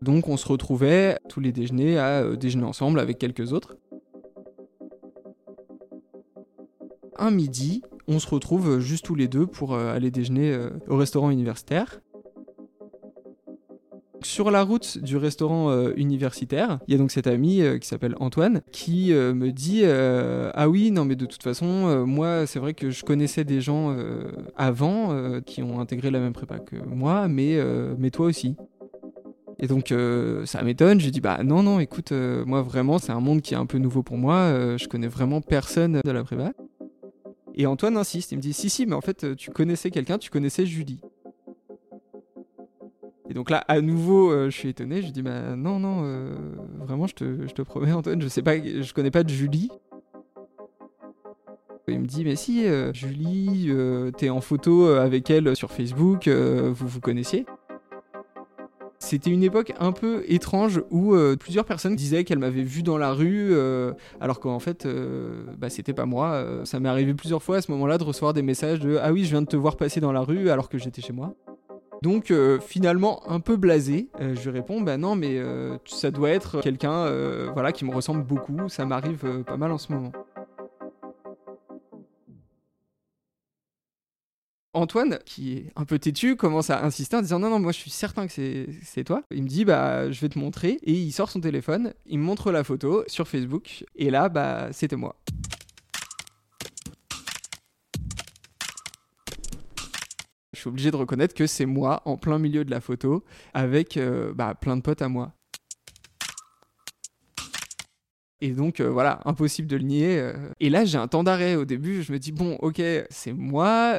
Donc, 0.00 0.28
on 0.28 0.38
se 0.38 0.48
retrouvait 0.48 1.18
tous 1.28 1.40
les 1.40 1.52
déjeuners 1.52 1.98
à 1.98 2.22
euh, 2.22 2.36
déjeuner 2.36 2.64
ensemble 2.64 3.00
avec 3.00 3.18
quelques 3.18 3.52
autres. 3.52 3.76
Un 7.16 7.30
midi, 7.30 7.82
on 8.08 8.18
se 8.18 8.28
retrouve 8.28 8.80
juste 8.80 9.04
tous 9.04 9.14
les 9.14 9.28
deux 9.28 9.46
pour 9.46 9.76
aller 9.76 10.10
déjeuner 10.10 10.58
au 10.88 10.96
restaurant 10.96 11.30
universitaire 11.30 12.00
sur 14.26 14.50
la 14.50 14.62
route 14.62 14.98
du 14.98 15.16
restaurant 15.16 15.70
euh, 15.70 15.92
universitaire, 15.96 16.78
il 16.86 16.92
y 16.92 16.94
a 16.94 16.98
donc 16.98 17.10
cet 17.10 17.26
ami 17.26 17.62
euh, 17.62 17.78
qui 17.78 17.88
s'appelle 17.88 18.14
Antoine 18.20 18.62
qui 18.72 19.12
euh, 19.12 19.34
me 19.34 19.50
dit 19.50 19.84
Ah 19.84 20.68
oui, 20.68 20.90
non, 20.90 21.04
mais 21.04 21.16
de 21.16 21.26
toute 21.26 21.42
façon, 21.42 22.04
moi, 22.06 22.46
c'est 22.46 22.58
vrai 22.58 22.74
que 22.74 22.90
je 22.90 23.04
connaissais 23.04 23.44
des 23.44 23.60
gens 23.60 23.96
avant 24.56 25.40
qui 25.42 25.62
ont 25.62 25.80
intégré 25.80 26.10
la 26.10 26.20
même 26.20 26.32
prépa 26.32 26.58
que 26.58 26.76
moi, 26.76 27.28
mais, 27.28 27.58
mais 27.98 28.10
toi 28.10 28.26
aussi. 28.26 28.56
Et 29.58 29.66
donc 29.66 29.94
ça 30.44 30.62
m'étonne, 30.62 31.00
je 31.00 31.08
dis 31.10 31.20
bah 31.20 31.42
non 31.44 31.62
non 31.62 31.78
écoute 31.80 32.12
moi 32.12 32.62
vraiment 32.62 32.98
c'est 32.98 33.12
un 33.12 33.20
monde 33.20 33.40
qui 33.40 33.54
est 33.54 33.56
un 33.56 33.66
peu 33.66 33.78
nouveau 33.78 34.02
pour 34.02 34.16
moi, 34.16 34.76
je 34.76 34.86
connais 34.88 35.06
vraiment 35.06 35.40
personne 35.40 36.00
de 36.04 36.10
la 36.10 36.24
prépa. 36.24 36.52
Et 37.54 37.66
Antoine 37.66 37.96
insiste, 37.96 38.32
il 38.32 38.36
me 38.36 38.42
dit 38.42 38.52
si 38.52 38.68
si 38.68 38.86
mais 38.86 38.94
en 38.94 39.00
fait 39.00 39.36
tu 39.36 39.50
connaissais 39.50 39.90
quelqu'un, 39.90 40.18
tu 40.18 40.30
connaissais 40.30 40.66
Julie. 40.66 41.00
Donc 43.34 43.50
là, 43.50 43.64
à 43.66 43.80
nouveau, 43.80 44.30
euh, 44.30 44.48
je 44.48 44.56
suis 44.56 44.68
étonné. 44.68 45.02
Je 45.02 45.10
dis, 45.10 45.20
bah 45.20 45.56
non, 45.56 45.80
non, 45.80 46.02
euh, 46.04 46.34
vraiment, 46.78 47.08
je 47.08 47.14
te, 47.14 47.46
je 47.48 47.52
te, 47.52 47.62
promets, 47.62 47.92
Antoine, 47.92 48.22
je 48.22 48.28
sais 48.28 48.42
pas, 48.42 48.56
je 48.56 48.94
connais 48.94 49.10
pas 49.10 49.24
de 49.24 49.28
Julie. 49.28 49.70
Il 51.88 51.98
me 51.98 52.06
dit, 52.06 52.24
mais 52.24 52.36
si, 52.36 52.64
euh, 52.64 52.92
Julie, 52.94 53.70
t'es 54.16 54.30
en 54.30 54.40
photo 54.40 54.86
avec 54.86 55.28
elle 55.30 55.54
sur 55.56 55.70
Facebook, 55.70 56.28
vous 56.28 56.86
vous 56.86 57.00
connaissiez? 57.00 57.44
C'était 59.00 59.30
une 59.30 59.42
époque 59.42 59.74
un 59.78 59.92
peu 59.92 60.24
étrange 60.28 60.80
où 60.90 61.14
plusieurs 61.38 61.66
personnes 61.66 61.94
disaient 61.94 62.24
qu'elles 62.24 62.38
m'avaient 62.38 62.62
vu 62.62 62.82
dans 62.82 62.96
la 62.96 63.12
rue, 63.12 63.54
alors 64.20 64.40
qu'en 64.40 64.60
fait, 64.60 64.88
bah, 65.58 65.68
c'était 65.68 65.92
pas 65.92 66.06
moi. 66.06 66.62
ça 66.64 66.80
m'est 66.80 66.88
arrivé 66.88 67.12
plusieurs 67.12 67.42
fois 67.42 67.56
à 67.56 67.60
ce 67.60 67.70
moment-là 67.72 67.98
de 67.98 68.04
recevoir 68.04 68.32
des 68.32 68.42
messages 68.42 68.80
de 68.80 68.98
Ah 69.02 69.12
oui, 69.12 69.24
je 69.24 69.30
viens 69.30 69.42
de 69.42 69.46
te 69.46 69.56
voir 69.56 69.76
passer 69.76 70.00
dans 70.00 70.12
la 70.12 70.20
rue 70.20 70.48
alors 70.48 70.70
que 70.70 70.78
j'étais 70.78 71.02
chez 71.02 71.12
moi. 71.12 71.34
Donc 72.04 72.30
euh, 72.30 72.60
finalement 72.60 73.22
un 73.30 73.40
peu 73.40 73.56
blasé, 73.56 74.10
euh, 74.20 74.34
je 74.34 74.50
lui 74.50 74.58
réponds 74.58 74.82
bah 74.82 74.98
non 74.98 75.16
mais 75.16 75.38
euh, 75.38 75.78
ça 75.86 76.10
doit 76.10 76.28
être 76.28 76.60
quelqu'un 76.60 77.10
voilà 77.54 77.72
qui 77.72 77.86
me 77.86 77.94
ressemble 77.94 78.22
beaucoup, 78.22 78.68
ça 78.68 78.84
m'arrive 78.84 79.42
pas 79.44 79.56
mal 79.56 79.72
en 79.72 79.78
ce 79.78 79.90
moment. 79.90 80.12
Antoine, 84.74 85.18
qui 85.24 85.54
est 85.54 85.72
un 85.76 85.86
peu 85.86 85.98
têtu, 85.98 86.36
commence 86.36 86.68
à 86.68 86.84
insister 86.84 87.16
en 87.16 87.22
disant 87.22 87.38
non 87.38 87.48
non 87.48 87.58
moi 87.58 87.72
je 87.72 87.78
suis 87.78 87.90
certain 87.90 88.26
que 88.26 88.32
c'est 88.82 89.04
toi. 89.04 89.22
Il 89.30 89.44
me 89.44 89.48
dit 89.48 89.64
bah 89.64 90.10
je 90.10 90.20
vais 90.20 90.28
te 90.28 90.38
montrer 90.38 90.80
et 90.82 90.92
il 90.92 91.10
sort 91.10 91.30
son 91.30 91.40
téléphone, 91.40 91.94
il 92.04 92.18
me 92.18 92.24
montre 92.24 92.52
la 92.52 92.64
photo 92.64 93.02
sur 93.06 93.26
Facebook 93.28 93.86
et 93.96 94.10
là 94.10 94.28
bah 94.28 94.68
c'était 94.72 94.96
moi. 94.96 95.16
Suis 100.60 100.68
obligé 100.68 100.90
de 100.90 100.96
reconnaître 100.96 101.34
que 101.34 101.46
c'est 101.46 101.66
moi 101.66 102.02
en 102.04 102.16
plein 102.16 102.38
milieu 102.38 102.64
de 102.64 102.70
la 102.70 102.80
photo 102.80 103.24
avec 103.52 103.96
euh, 103.96 104.32
bah, 104.34 104.54
plein 104.54 104.76
de 104.76 104.82
potes 104.82 105.02
à 105.02 105.08
moi. 105.08 105.32
Et 108.40 108.50
donc 108.50 108.80
euh, 108.80 108.90
voilà, 108.90 109.20
impossible 109.24 109.68
de 109.68 109.76
le 109.76 109.84
nier. 109.84 110.18
Euh. 110.18 110.34
Et 110.60 110.68
là, 110.68 110.84
j'ai 110.84 110.98
un 110.98 111.08
temps 111.08 111.24
d'arrêt 111.24 111.54
au 111.56 111.64
début. 111.64 112.02
Je 112.02 112.12
me 112.12 112.18
dis 112.18 112.32
bon, 112.32 112.56
ok, 112.56 112.82
c'est 113.08 113.32
moi, 113.32 113.94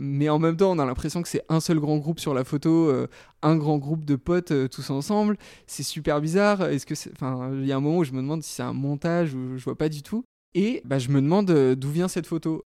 mais 0.00 0.28
en 0.28 0.38
même 0.38 0.56
temps, 0.56 0.72
on 0.72 0.78
a 0.78 0.84
l'impression 0.84 1.22
que 1.22 1.28
c'est 1.28 1.44
un 1.48 1.60
seul 1.60 1.78
grand 1.78 1.96
groupe 1.98 2.20
sur 2.20 2.34
la 2.34 2.44
photo, 2.44 2.92
un 3.42 3.56
grand 3.56 3.78
groupe 3.78 4.04
de 4.04 4.16
potes 4.16 4.52
tous 4.70 4.90
ensemble. 4.90 5.36
C'est 5.66 5.82
super 5.82 6.20
bizarre. 6.20 6.62
Est-ce 6.64 6.84
que, 6.84 6.94
enfin, 7.12 7.50
il 7.54 7.66
y 7.66 7.72
a 7.72 7.76
un 7.76 7.80
moment 7.80 7.98
où 7.98 8.04
je 8.04 8.12
me 8.12 8.18
demande 8.18 8.42
si 8.42 8.52
c'est 8.52 8.62
un 8.62 8.74
montage 8.74 9.34
ou 9.34 9.56
je 9.56 9.64
vois 9.64 9.78
pas 9.78 9.88
du 9.88 10.02
tout. 10.02 10.24
Et 10.54 10.82
bah, 10.84 10.98
je 10.98 11.08
me 11.08 11.22
demande 11.22 11.50
d'où 11.74 11.90
vient 11.90 12.08
cette 12.08 12.26
photo 12.26 12.64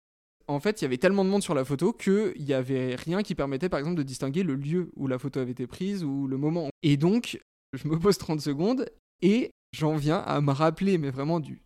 en 0.51 0.59
fait, 0.59 0.81
il 0.81 0.85
y 0.85 0.87
avait 0.87 0.97
tellement 0.97 1.25
de 1.25 1.29
monde 1.29 1.43
sur 1.43 1.53
la 1.53 1.65
photo 1.65 1.93
qu'il 1.93 2.33
n'y 2.39 2.53
avait 2.53 2.95
rien 2.95 3.23
qui 3.23 3.35
permettait, 3.35 3.69
par 3.69 3.79
exemple, 3.79 3.97
de 3.97 4.03
distinguer 4.03 4.43
le 4.43 4.55
lieu 4.55 4.91
où 4.95 5.07
la 5.07 5.17
photo 5.17 5.39
avait 5.39 5.51
été 5.51 5.67
prise 5.67 6.03
ou 6.03 6.27
le 6.27 6.37
moment. 6.37 6.69
Et 6.83 6.97
donc, 6.97 7.39
je 7.73 7.87
me 7.87 7.97
pose 7.97 8.17
30 8.17 8.41
secondes 8.41 8.85
et 9.21 9.51
j'en 9.71 9.95
viens 9.95 10.17
à 10.19 10.41
me 10.41 10.51
rappeler, 10.51 10.97
mais 10.97 11.09
vraiment 11.09 11.39
du 11.39 11.61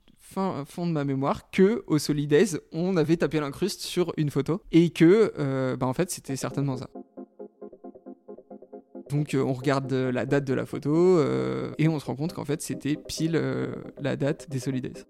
fond 0.65 0.87
de 0.87 0.91
ma 0.91 1.03
mémoire, 1.03 1.49
que 1.51 1.83
au 1.87 1.97
Solidays, 1.97 2.59
on 2.71 2.97
avait 2.97 3.17
tapé 3.17 3.39
l'incruste 3.39 3.81
sur 3.81 4.11
une 4.17 4.29
photo 4.29 4.61
et 4.71 4.89
que, 4.89 5.33
euh, 5.37 5.77
bah, 5.77 5.87
en 5.87 5.93
fait, 5.93 6.11
c'était 6.11 6.35
certainement 6.35 6.77
ça. 6.77 6.89
Donc 9.09 9.35
euh, 9.35 9.43
on 9.43 9.53
regarde 9.53 9.93
la 9.93 10.25
date 10.25 10.45
de 10.45 10.53
la 10.55 10.65
photo 10.65 10.91
euh, 10.91 11.71
et 11.77 11.87
on 11.87 11.99
se 11.99 12.05
rend 12.05 12.15
compte 12.15 12.33
qu'en 12.33 12.43
fait 12.43 12.63
c'était 12.63 12.95
pile 12.95 13.39
la 14.01 14.15
date 14.15 14.49
des 14.49 14.59
Solidays. 14.59 15.05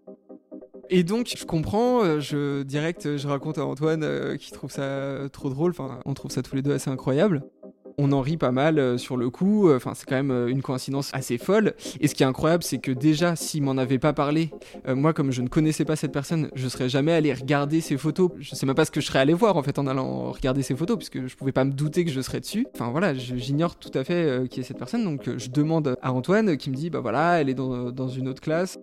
Et 0.89 1.03
donc, 1.03 1.33
je 1.35 1.45
comprends, 1.45 2.03
euh, 2.03 2.19
je 2.19 2.63
direct, 2.63 3.17
je 3.17 3.27
raconte 3.27 3.57
à 3.57 3.65
Antoine 3.65 4.03
euh, 4.03 4.37
qui 4.37 4.51
trouve 4.51 4.71
ça 4.71 5.17
trop 5.31 5.49
drôle. 5.49 5.71
Enfin, 5.71 5.99
on 6.05 6.13
trouve 6.13 6.31
ça 6.31 6.41
tous 6.41 6.55
les 6.55 6.61
deux 6.61 6.73
assez 6.73 6.89
incroyable. 6.89 7.43
On 7.97 8.11
en 8.11 8.19
rit 8.19 8.35
pas 8.35 8.51
mal 8.51 8.77
euh, 8.77 8.97
sur 8.97 9.17
le 9.17 9.29
coup. 9.29 9.71
Enfin, 9.73 9.93
c'est 9.95 10.05
quand 10.05 10.21
même 10.21 10.47
une 10.47 10.61
coïncidence 10.61 11.09
assez 11.13 11.37
folle. 11.37 11.73
Et 12.01 12.07
ce 12.07 12.13
qui 12.13 12.23
est 12.23 12.25
incroyable, 12.25 12.61
c'est 12.61 12.77
que 12.77 12.91
déjà, 12.91 13.35
s'il 13.35 13.63
m'en 13.63 13.77
avait 13.77 13.97
pas 13.97 14.13
parlé, 14.13 14.51
moi, 14.87 15.13
comme 15.13 15.31
je 15.31 15.41
ne 15.41 15.47
connaissais 15.47 15.85
pas 15.85 15.95
cette 15.95 16.11
personne, 16.11 16.49
je 16.53 16.67
serais 16.67 16.89
jamais 16.89 17.13
allé 17.13 17.33
regarder 17.33 17.81
ses 17.81 17.97
photos. 17.97 18.31
Je 18.37 18.53
sais 18.53 18.65
même 18.65 18.75
pas 18.75 18.85
ce 18.85 18.91
que 18.91 19.01
je 19.01 19.07
serais 19.07 19.19
allé 19.19 19.33
voir 19.33 19.57
en 19.57 19.63
fait 19.63 19.79
en 19.79 19.87
allant 19.87 20.31
regarder 20.31 20.61
ses 20.61 20.75
photos, 20.75 20.97
puisque 20.97 21.25
je 21.25 21.35
pouvais 21.35 21.53
pas 21.53 21.63
me 21.63 21.71
douter 21.71 22.05
que 22.05 22.11
je 22.11 22.21
serais 22.21 22.41
dessus. 22.41 22.67
Enfin 22.75 22.91
voilà, 22.91 23.13
j'ignore 23.13 23.77
tout 23.77 23.91
à 23.97 24.03
fait 24.03 24.47
qui 24.49 24.59
est 24.59 24.63
cette 24.63 24.77
personne. 24.77 25.03
Donc, 25.03 25.29
je 25.37 25.49
demande 25.49 25.97
à 26.01 26.11
Antoine 26.11 26.57
qui 26.57 26.69
me 26.69 26.75
dit, 26.75 26.89
bah 26.89 26.99
voilà, 26.99 27.41
elle 27.41 27.49
est 27.49 27.55
dans 27.55 28.09
une 28.09 28.27
autre 28.27 28.41
classe. 28.41 28.77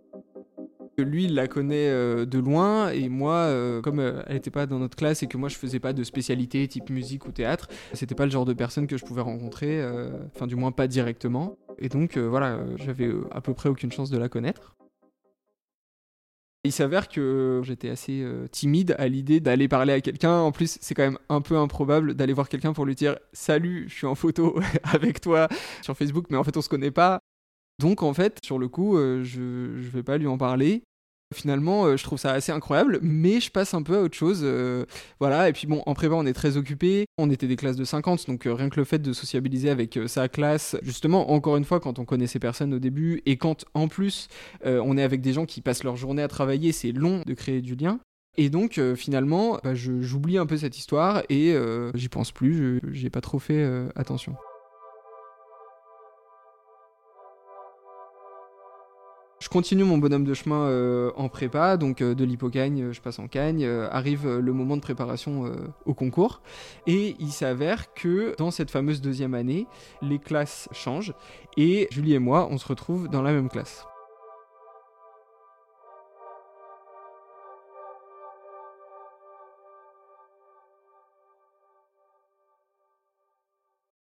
Lui, 0.99 1.25
il 1.25 1.35
la 1.35 1.49
connaît 1.49 1.89
euh, 1.89 2.27
de 2.27 2.39
loin, 2.39 2.91
et 2.91 3.09
moi, 3.09 3.35
euh, 3.35 3.81
comme 3.81 3.99
euh, 3.99 4.23
elle 4.27 4.35
n'était 4.35 4.51
pas 4.51 4.67
dans 4.67 4.79
notre 4.79 4.97
classe 4.97 5.23
et 5.23 5.27
que 5.27 5.39
moi 5.39 5.49
je 5.49 5.57
faisais 5.57 5.81
pas 5.81 5.95
de 5.95 6.05
spécialité 6.05 6.67
type 6.69 6.91
musique 6.91 7.27
ou 7.27 7.33
théâtre, 7.33 7.69
c'était 7.95 8.15
pas 8.15 8.27
le 8.27 8.31
genre 8.31 8.45
de 8.45 8.53
personne 8.53 8.87
que 8.87 8.99
je 8.99 9.05
pouvais 9.05 9.23
rencontrer, 9.23 9.83
enfin 10.35 10.47
du 10.47 10.57
moins 10.57 10.73
pas 10.73 10.87
directement. 10.87 11.57
Et 11.79 11.89
donc 11.89 12.19
voilà, 12.19 12.59
j'avais 12.77 13.11
à 13.31 13.41
peu 13.41 13.55
près 13.55 13.69
aucune 13.69 13.91
chance 13.91 14.11
de 14.11 14.19
la 14.19 14.29
connaître. 14.29 14.77
Il 16.65 16.73
s'avère 16.73 17.09
que 17.09 17.63
j'étais 17.65 17.89
assez 17.89 18.25
timide 18.51 18.95
à 18.99 19.09
l'idée 19.09 19.41
d'aller 19.41 19.69
parler 19.69 19.93
à 19.93 20.01
quelqu'un. 20.01 20.39
En 20.39 20.53
plus, 20.53 20.79
c'est 20.81 20.95
quand 20.95 21.03
même 21.03 21.19
un 21.29 21.41
peu 21.41 21.57
improbable 21.57 22.15
d'aller 22.15 22.33
voir 22.33 22.49
quelqu'un 22.49 22.73
pour 22.73 22.85
lui 22.87 22.95
dire 22.95 23.19
Salut, 23.33 23.87
je 23.89 23.95
suis 23.95 24.07
en 24.07 24.15
photo 24.15 24.61
avec 24.85 25.21
toi 25.21 25.49
sur 25.83 25.97
Facebook, 25.97 26.27
mais 26.31 26.37
en 26.37 26.45
fait, 26.45 26.57
on 26.57 26.63
se 26.63 26.69
connaît 26.69 26.91
pas. 26.91 27.21
Donc, 27.79 28.02
en 28.02 28.14
fait, 28.14 28.38
sur 28.45 28.59
le 28.59 28.69
coup, 28.69 28.97
euh, 28.97 29.23
je 29.25 29.41
ne 29.41 29.91
vais 29.91 30.02
pas 30.02 30.19
lui 30.19 30.26
en 30.26 30.38
parler. 30.38 30.83
Finalement, 31.35 31.87
euh, 31.87 31.97
je 31.97 32.05
trouve 32.05 32.19
ça 32.19 32.33
assez 32.33 32.52
incroyable, 32.52 32.99
mais 33.00 33.41
je 33.41 33.50
passe 33.50 33.73
un 33.73 33.83
peu 33.83 33.97
à 33.97 34.02
autre 34.02 34.17
chose. 34.17 34.43
Euh, 34.43 34.85
voilà, 35.19 35.49
et 35.49 35.52
puis 35.52 35.67
bon, 35.67 35.83
en 35.87 35.95
prépa, 35.95 36.14
on 36.14 36.26
est 36.26 36.35
très 36.35 36.59
occupé. 36.59 37.07
On 37.17 37.31
était 37.31 37.47
des 37.47 37.57
classes 37.57 37.76
de 37.76 37.85
50, 37.85 38.26
donc 38.29 38.43
rien 38.45 38.69
que 38.69 38.79
le 38.79 38.85
fait 38.85 38.99
de 38.99 39.12
sociabiliser 39.12 39.71
avec 39.71 39.99
sa 40.07 40.29
classe, 40.29 40.76
justement, 40.83 41.31
encore 41.33 41.57
une 41.57 41.64
fois, 41.64 41.81
quand 41.81 41.99
on 41.99 42.05
connaît 42.05 42.26
ces 42.26 42.38
personnes 42.38 42.75
au 42.75 42.79
début, 42.79 43.23
et 43.25 43.38
quand 43.38 43.64
en 43.75 43.88
plus 43.88 44.29
on 44.64 44.99
est 44.99 45.02
avec 45.02 45.23
des 45.23 45.33
gens 45.33 45.47
qui 45.47 45.62
passent 45.62 45.85
leur 45.85 45.97
journée 45.97 46.23
à 46.23 46.29
travailler, 46.29 46.73
c'est 46.73 46.93
long 46.93 47.23
de 47.26 47.35
créer 47.35 47.62
du 47.62 47.76
lien. 47.76 47.99
Et 48.37 48.50
donc 48.50 48.81
finalement, 48.97 49.59
bah, 49.64 49.75
j'oublie 49.75 50.38
un 50.38 50.47
peu 50.47 50.57
cette 50.59 50.76
histoire 50.76 51.23
et 51.31 51.57
j'y 51.95 52.09
pense 52.09 52.33
plus, 52.33 52.81
j'ai 52.93 53.11
pas 53.11 53.21
trop 53.21 53.38
fait 53.38 53.64
attention. 53.95 54.35
Continue 59.53 59.85
mon 59.85 59.99
bonhomme 59.99 60.25
de 60.25 60.33
chemin 60.33 60.65
euh, 60.65 61.11
en 61.15 61.29
prépa, 61.29 61.77
donc 61.77 62.01
euh, 62.01 62.15
de 62.15 62.25
l'hypocagne, 62.25 62.85
euh, 62.85 62.93
je 62.95 63.03
passe 63.03 63.19
en 63.19 63.29
cagne, 63.29 63.67
arrive 63.67 64.27
le 64.27 64.53
moment 64.55 64.77
de 64.77 64.81
préparation 64.81 65.53
au 65.85 65.93
concours, 65.93 66.41
et 66.87 67.17
il 67.21 67.33
s'avère 67.33 67.93
que 67.93 68.35
dans 68.39 68.51
cette 68.51 68.71
fameuse 68.71 69.03
deuxième 69.03 69.35
année, 69.35 69.67
les 70.01 70.19
classes 70.19 70.71
changent, 70.73 71.13
et 71.59 71.87
Julie 71.91 72.15
et 72.15 72.19
moi, 72.19 72.49
on 72.51 72.57
se 72.57 72.67
retrouve 72.67 73.09
dans 73.09 73.21
la 73.21 73.33
même 73.33 73.51
classe. 73.51 73.85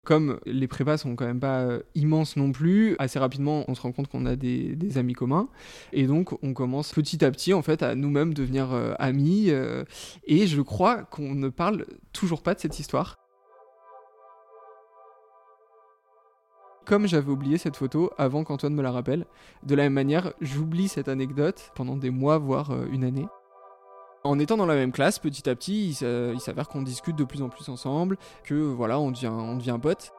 Comme 0.08 0.40
les 0.46 0.66
prépas 0.68 0.96
sont 0.96 1.16
quand 1.16 1.26
même 1.26 1.38
pas 1.38 1.58
euh, 1.58 1.80
immenses 1.94 2.38
non 2.38 2.50
plus, 2.50 2.96
assez 2.98 3.18
rapidement 3.18 3.66
on 3.68 3.74
se 3.74 3.82
rend 3.82 3.92
compte 3.92 4.08
qu'on 4.08 4.24
a 4.24 4.36
des, 4.36 4.96
amis 4.96 5.12
communs 5.12 5.48
et 5.92 6.06
donc 6.06 6.42
on 6.42 6.54
commence 6.54 6.94
petit 6.94 7.22
à 7.26 7.30
petit 7.30 7.52
en 7.52 7.60
fait 7.60 7.82
à 7.82 7.94
nous-mêmes 7.94 8.32
devenir 8.32 8.72
euh, 8.72 8.94
amis 8.98 9.50
euh, 9.50 9.84
et 10.26 10.46
je 10.46 10.62
crois 10.62 11.02
qu'on 11.02 11.34
ne 11.34 11.50
parle 11.50 11.84
toujours 12.14 12.42
pas 12.42 12.54
de 12.54 12.60
cette 12.60 12.78
histoire. 12.78 13.16
Comme 16.86 17.06
j'avais 17.06 17.30
oublié 17.30 17.58
cette 17.58 17.76
photo 17.76 18.10
avant 18.16 18.44
qu'Antoine 18.44 18.74
me 18.74 18.82
la 18.82 18.92
rappelle, 18.92 19.26
de 19.62 19.74
la 19.74 19.82
même 19.82 19.92
manière 19.92 20.32
j'oublie 20.40 20.88
cette 20.88 21.08
anecdote 21.08 21.70
pendant 21.74 21.98
des 21.98 22.08
mois 22.08 22.38
voire 22.38 22.72
une 22.90 23.04
année. 23.04 23.26
En 24.28 24.38
étant 24.38 24.58
dans 24.58 24.66
la 24.66 24.74
même 24.74 24.92
classe, 24.92 25.18
petit 25.18 25.48
à 25.48 25.54
petit, 25.54 25.88
il 26.02 26.40
s'avère 26.40 26.68
qu'on 26.68 26.82
discute 26.82 27.16
de 27.16 27.24
plus 27.24 27.40
en 27.40 27.48
plus 27.48 27.66
ensemble, 27.70 28.18
que 28.44 28.52
voilà, 28.54 29.00
on 29.00 29.10
devient, 29.10 29.32
on 29.32 29.56
devient 29.56 29.78
pote. 29.80 30.12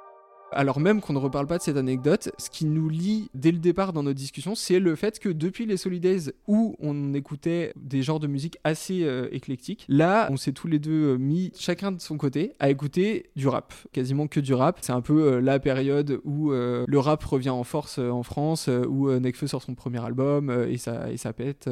Alors 0.52 0.80
même 0.80 1.00
qu'on 1.00 1.14
ne 1.14 1.20
reparle 1.20 1.46
pas 1.46 1.60
de 1.60 1.62
cette 1.62 1.78
anecdote, 1.78 2.32
ce 2.40 2.50
qui 2.50 2.66
nous 2.66 2.90
lie 2.90 3.30
dès 3.36 3.52
le 3.52 3.60
départ 3.60 3.94
dans 3.94 4.02
notre 4.02 4.18
discussion, 4.18 4.56
c'est 4.56 4.80
le 4.80 4.96
fait 4.96 5.20
que 5.20 5.30
depuis 5.30 5.68
les 5.68 5.78
Solidays 5.78 6.34
où 6.48 6.76
on 6.80 7.14
écoutait 7.14 7.72
des 7.76 8.02
genres 8.02 8.20
de 8.20 8.26
musique 8.26 8.58
assez 8.64 9.04
euh, 9.04 9.28
éclectiques, 9.32 9.86
là 9.88 10.28
on 10.32 10.38
s'est 10.38 10.54
tous 10.54 10.68
les 10.68 10.80
deux 10.80 11.14
euh, 11.14 11.18
mis 11.20 11.52
chacun 11.56 11.92
de 11.92 12.02
son 12.02 12.18
côté 12.18 12.54
à 12.60 12.72
écouter 12.72 13.30
du 13.36 13.48
rap, 13.48 13.76
quasiment 13.92 14.26
que 14.26 14.40
du 14.40 14.56
rap. 14.56 14.80
C'est 14.82 14.92
un 14.92 15.02
peu 15.02 15.34
euh, 15.34 15.40
la 15.40 15.60
période 15.60 16.20
où 16.24 16.50
le 16.50 16.98
rap 16.98 17.24
revient 17.24 17.52
en 17.52 17.64
force 17.64 18.00
en 18.00 18.24
France, 18.24 18.72
où 18.90 19.12
Nekfeu 19.12 19.46
sort 19.46 19.62
son 19.62 19.76
premier 19.76 20.04
album 20.04 20.50
et 20.68 20.78
ça, 20.78 21.12
et 21.12 21.18
ça 21.18 21.32
pète. 21.32 21.70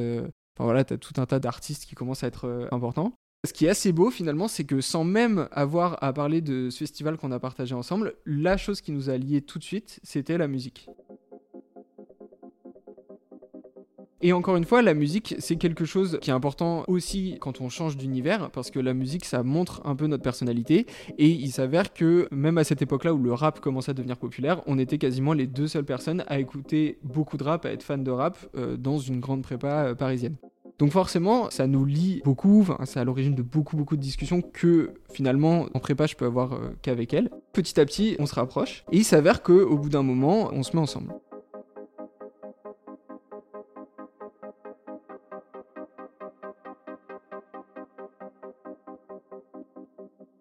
Enfin 0.58 0.64
voilà, 0.64 0.84
t'as 0.84 0.98
tout 0.98 1.14
un 1.22 1.28
tas 1.28 1.38
d'artistes 1.38 1.86
qui 1.86 1.94
commencent 1.94 2.24
à 2.24 2.28
être 2.28 2.48
euh, 2.48 2.68
importants. 2.72 3.14
Ce 3.46 3.54
qui 3.54 3.68
est 3.68 3.70
assez 3.70 3.92
beau 3.92 4.10
finalement, 4.10 4.48
c'est 4.48 4.64
que 4.64 4.82
sans 4.82 5.04
même 5.04 5.48
avoir 5.52 6.04
à 6.04 6.12
parler 6.14 6.42
de 6.42 6.72
ce 6.72 6.80
festival 6.80 7.16
qu'on 7.18 7.32
a 7.32 7.40
partagé 7.40 7.76
ensemble, 7.76 8.16
la 8.26 8.58
chose 8.58 8.82
qui 8.82 8.92
nous 8.92 9.12
a 9.12 9.18
liés 9.18 9.42
tout 9.42 9.60
de 9.60 9.64
suite, 9.64 10.00
c'était 10.02 10.40
la 10.40 10.48
musique. 10.48 10.90
Et 14.22 14.34
encore 14.34 14.56
une 14.56 14.64
fois, 14.64 14.82
la 14.82 14.96
musique, 14.96 15.36
c'est 15.38 15.58
quelque 15.58 15.86
chose 15.86 16.18
qui 16.22 16.32
est 16.32 16.34
important 16.34 16.84
aussi 16.88 17.38
quand 17.40 17.62
on 17.62 17.70
change 17.70 17.98
d'univers, 17.98 18.50
parce 18.50 18.72
que 18.72 18.80
la 18.80 18.96
musique, 18.96 19.26
ça 19.26 19.44
montre 19.44 19.82
un 19.86 19.96
peu 19.96 20.08
notre 20.08 20.24
personnalité. 20.24 20.88
Et 21.20 21.30
il 21.30 21.52
s'avère 21.52 21.94
que 21.94 22.28
même 22.32 22.58
à 22.58 22.64
cette 22.64 22.82
époque-là 22.82 23.14
où 23.14 23.22
le 23.22 23.34
rap 23.34 23.60
commençait 23.60 23.92
à 23.92 23.94
devenir 23.94 24.18
populaire, 24.18 24.64
on 24.66 24.80
était 24.80 24.98
quasiment 24.98 25.34
les 25.34 25.46
deux 25.46 25.68
seules 25.68 25.86
personnes 25.86 26.24
à 26.28 26.40
écouter 26.40 26.98
beaucoup 27.04 27.38
de 27.38 27.44
rap, 27.44 27.66
à 27.66 27.72
être 27.72 27.84
fan 27.84 28.04
de 28.04 28.12
rap 28.12 28.38
euh, 28.56 28.76
dans 28.76 28.98
une 28.98 29.20
grande 29.20 29.44
prépa 29.44 29.86
euh, 29.86 29.96
parisienne. 29.96 30.36
Donc 30.80 30.92
forcément, 30.92 31.50
ça 31.50 31.66
nous 31.66 31.86
lie 31.86 32.22
beaucoup, 32.24 32.66
c'est 32.86 33.00
à 33.00 33.04
l'origine 33.04 33.34
de 33.34 33.42
beaucoup 33.42 33.76
beaucoup 33.76 33.96
de 33.96 34.02
discussions 34.02 34.42
que 34.42 34.94
finalement 35.12 35.66
en 35.74 35.80
prépa 35.80 36.06
je 36.06 36.16
peux 36.16 36.26
avoir 36.26 36.54
euh, 36.54 36.70
qu'avec 36.84 37.14
elle. 37.14 37.30
Petit 37.54 37.80
à 37.80 37.86
petit, 37.86 38.16
on 38.20 38.28
se 38.28 38.36
rapproche 38.36 38.84
et 38.92 38.98
il 38.98 39.04
s'avère 39.04 39.42
qu'au 39.42 39.78
bout 39.78 39.90
d'un 39.90 40.04
moment, 40.04 40.50
on 40.54 40.62
se 40.62 40.76
met 40.76 40.82
ensemble. 40.82 41.14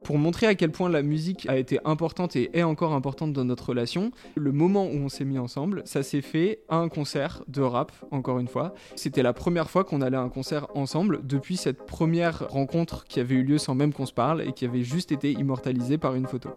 Pour 0.07 0.19
montrer 0.19 0.47
à 0.47 0.55
quel 0.55 0.71
point 0.71 0.89
la 0.89 1.03
musique 1.03 1.49
a 1.49 1.57
été 1.57 1.81
importante 1.85 2.37
et 2.37 2.57
est 2.57 2.63
encore 2.63 2.93
importante 2.93 3.33
dans 3.33 3.45
notre 3.45 3.71
relation, 3.71 4.13
le 4.37 4.53
moment 4.53 4.85
où 4.85 4.95
on 4.95 5.09
s'est 5.09 5.25
mis 5.25 5.37
ensemble, 5.37 5.83
ça 5.85 6.05
s'est 6.05 6.23
fait 6.23 6.61
à 6.69 6.77
un 6.77 6.89
concert 6.89 7.43
de 7.49 7.61
rap, 7.61 7.91
encore 8.13 8.39
une 8.39 8.47
fois. 8.47 8.73
C'était 8.95 9.25
la 9.25 9.33
première 9.33 9.69
fois 9.69 9.83
qu'on 9.83 10.01
allait 10.03 10.17
à 10.17 10.21
un 10.21 10.29
concert 10.29 10.69
ensemble 10.77 11.23
depuis 11.25 11.57
cette 11.57 11.87
première 11.87 12.49
rencontre 12.49 13.05
qui 13.09 13.19
avait 13.19 13.35
eu 13.35 13.43
lieu 13.43 13.59
sans 13.59 13.75
même 13.75 13.93
qu'on 13.93 14.07
se 14.07 14.13
parle 14.13 14.43
et 14.43 14.53
qui 14.53 14.65
avait 14.65 14.85
juste 14.85 15.11
été 15.11 15.33
immortalisée 15.33 15.99
par 15.99 16.15
une 16.15 16.29
photo. 16.29 16.51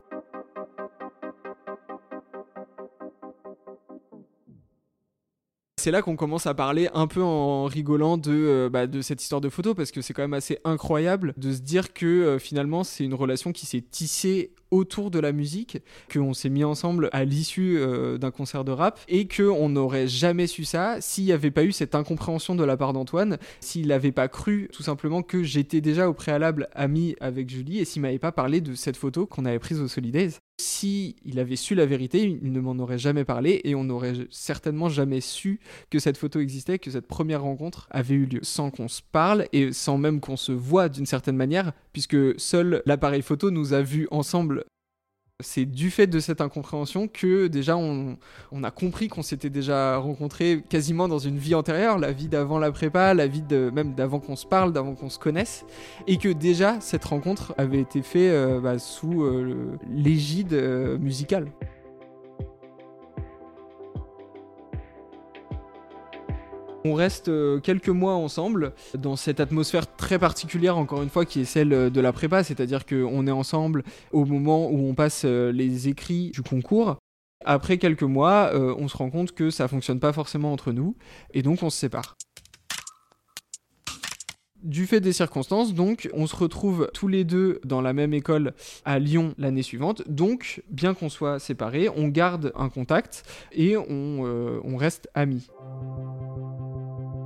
C'est 5.79 5.91
là 5.91 6.01
qu'on 6.01 6.17
commence 6.17 6.45
à 6.45 6.53
parler 6.53 6.89
un 6.93 7.07
peu 7.07 7.23
en 7.23 7.63
rigolant 7.63 8.17
de, 8.17 8.33
euh, 8.33 8.69
bah, 8.69 8.85
de 8.85 9.01
cette 9.01 9.23
histoire 9.23 9.39
de 9.39 9.47
photo 9.47 9.73
parce 9.73 9.91
que 9.91 10.01
c'est 10.01 10.13
quand 10.13 10.23
même 10.23 10.33
assez 10.33 10.59
incroyable 10.65 11.33
de 11.37 11.53
se 11.53 11.61
dire 11.61 11.93
que 11.93 12.05
euh, 12.05 12.37
finalement 12.37 12.83
c'est 12.83 13.05
une 13.05 13.13
relation 13.13 13.53
qui 13.53 13.65
s'est 13.65 13.79
tissée 13.79 14.51
autour 14.71 15.11
de 15.11 15.19
la 15.19 15.31
musique, 15.31 15.77
qu'on 16.11 16.33
s'est 16.33 16.49
mis 16.49 16.63
ensemble 16.63 17.09
à 17.11 17.25
l'issue 17.25 17.77
euh, 17.77 18.17
d'un 18.17 18.31
concert 18.31 18.63
de 18.63 18.71
rap 18.71 18.99
et 19.07 19.27
qu'on 19.27 19.69
n'aurait 19.69 20.07
jamais 20.07 20.47
su 20.47 20.63
ça 20.63 20.97
s'il 21.01 21.25
n'y 21.25 21.31
avait 21.31 21.51
pas 21.51 21.63
eu 21.63 21.71
cette 21.71 21.95
incompréhension 21.95 22.55
de 22.55 22.63
la 22.63 22.77
part 22.77 22.93
d'Antoine, 22.93 23.37
s'il 23.59 23.87
n'avait 23.87 24.11
pas 24.11 24.27
cru 24.27 24.69
tout 24.71 24.83
simplement 24.83 25.21
que 25.21 25.43
j'étais 25.43 25.81
déjà 25.81 26.09
au 26.09 26.13
préalable 26.13 26.69
ami 26.73 27.15
avec 27.19 27.49
Julie 27.49 27.79
et 27.79 27.85
s'il 27.85 28.01
m'avait 28.01 28.19
pas 28.19 28.31
parlé 28.31 28.61
de 28.61 28.73
cette 28.73 28.97
photo 28.97 29.25
qu'on 29.25 29.45
avait 29.45 29.59
prise 29.59 29.79
au 29.79 29.87
Solidays. 29.87 30.31
Si 30.59 31.15
il 31.23 31.39
avait 31.39 31.55
su 31.55 31.73
la 31.73 31.85
vérité, 31.85 32.21
il 32.21 32.51
ne 32.51 32.59
m'en 32.59 32.77
aurait 32.79 32.97
jamais 32.97 33.23
parlé 33.23 33.61
et 33.63 33.75
on 33.75 33.85
n'aurait 33.85 34.27
certainement 34.29 34.89
jamais 34.89 35.21
su 35.21 35.61
que 35.89 35.99
cette 35.99 36.17
photo 36.17 36.41
existait, 36.41 36.79
que 36.79 36.91
cette 36.91 37.07
première 37.07 37.43
rencontre 37.43 37.87
avait 37.91 38.15
eu 38.15 38.25
lieu 38.25 38.39
sans 38.43 38.69
qu'on 38.69 38.89
se 38.89 39.01
parle 39.01 39.45
et 39.53 39.71
sans 39.71 39.97
même 39.97 40.19
qu'on 40.19 40.35
se 40.35 40.51
voit 40.51 40.89
d'une 40.89 41.05
certaine 41.05 41.37
manière, 41.37 41.71
puisque 41.93 42.37
seul 42.37 42.81
l'appareil 42.85 43.21
photo 43.21 43.51
nous 43.51 43.71
a 43.71 43.81
vus 43.81 44.09
ensemble 44.11 44.58
c'est 45.41 45.65
du 45.65 45.89
fait 45.89 46.07
de 46.07 46.19
cette 46.19 46.41
incompréhension 46.41 47.07
que 47.07 47.47
déjà 47.47 47.77
on, 47.77 48.17
a 48.61 48.71
compris 48.71 49.07
qu'on 49.07 49.21
s'était 49.21 49.49
déjà 49.49 49.95
rencontrés 49.97 50.61
quasiment 50.67 51.07
dans 51.07 51.19
une 51.19 51.37
vie 51.37 51.55
antérieure, 51.55 51.97
la 51.97 52.11
vie 52.11 52.27
d'avant 52.27 52.59
la 52.59 52.71
prépa, 52.73 53.13
la 53.13 53.27
vie 53.27 53.41
de, 53.41 53.71
même 53.73 53.93
d'avant 53.95 54.19
qu'on 54.19 54.35
se 54.35 54.45
parle, 54.45 54.73
d'avant 54.73 54.95
qu'on 54.95 55.09
se 55.09 55.17
connaisse, 55.17 55.65
et 56.07 56.17
que 56.17 56.27
déjà 56.27 56.81
cette 56.81 57.05
rencontre 57.05 57.53
avait 57.57 57.79
été 57.79 58.01
faite 58.01 58.33
euh, 58.33 58.59
bah, 58.59 58.79
sous 58.79 59.23
euh, 59.23 59.77
l'égide 59.89 60.53
euh, 60.53 60.97
musicale. 60.97 61.47
On 66.85 66.93
reste 66.93 67.27
euh, 67.27 67.59
quelques 67.59 67.89
mois 67.89 68.13
ensemble 68.13 68.73
dans 68.97 69.17
cette 69.17 69.41
atmosphère 69.41 69.95
très 69.97 70.17
particulière, 70.17 70.77
encore 70.77 71.03
une 71.03 71.09
fois, 71.09 71.25
qui 71.25 71.41
est 71.41 71.45
celle 71.45 71.73
euh, 71.73 71.89
de 71.89 71.99
la 71.99 72.13
prépa, 72.13 72.43
c'est-à-dire 72.43 72.85
qu'on 72.85 73.27
est 73.27 73.31
ensemble 73.31 73.83
au 74.13 74.23
moment 74.23 74.69
où 74.69 74.87
on 74.87 74.93
passe 74.93 75.23
euh, 75.25 75.51
les 75.51 75.89
écrits 75.89 76.31
du 76.31 76.41
concours. 76.41 76.97
Après 77.43 77.77
quelques 77.77 78.03
mois, 78.03 78.51
on 78.53 78.89
se 78.89 78.97
rend 78.97 79.09
compte 79.09 79.31
que 79.31 79.49
ça 79.49 79.69
fonctionne 79.69 80.01
pas 80.01 80.11
forcément 80.11 80.51
entre 80.51 80.73
nous, 80.73 80.97
et 81.33 81.41
donc 81.41 81.63
on 81.63 81.69
se 81.69 81.77
sépare. 81.77 82.17
Du 84.61 84.85
fait 84.85 84.99
des 84.99 85.13
circonstances, 85.13 85.73
donc, 85.73 86.09
on 86.13 86.27
se 86.27 86.35
retrouve 86.35 86.89
tous 86.93 87.07
les 87.07 87.23
deux 87.23 87.61
dans 87.63 87.79
la 87.79 87.93
même 87.93 88.13
école 88.13 88.53
à 88.83 88.99
Lyon 88.99 89.35
l'année 89.37 89.63
suivante. 89.63 90.03
Donc, 90.09 90.61
bien 90.69 90.93
qu'on 90.93 91.07
soit 91.07 91.39
séparés, 91.39 91.87
on 91.87 92.09
garde 92.09 92.51
un 92.55 92.67
contact 92.67 93.23
et 93.53 93.77
on, 93.77 94.59
on 94.61 94.75
reste 94.75 95.09
amis 95.13 95.47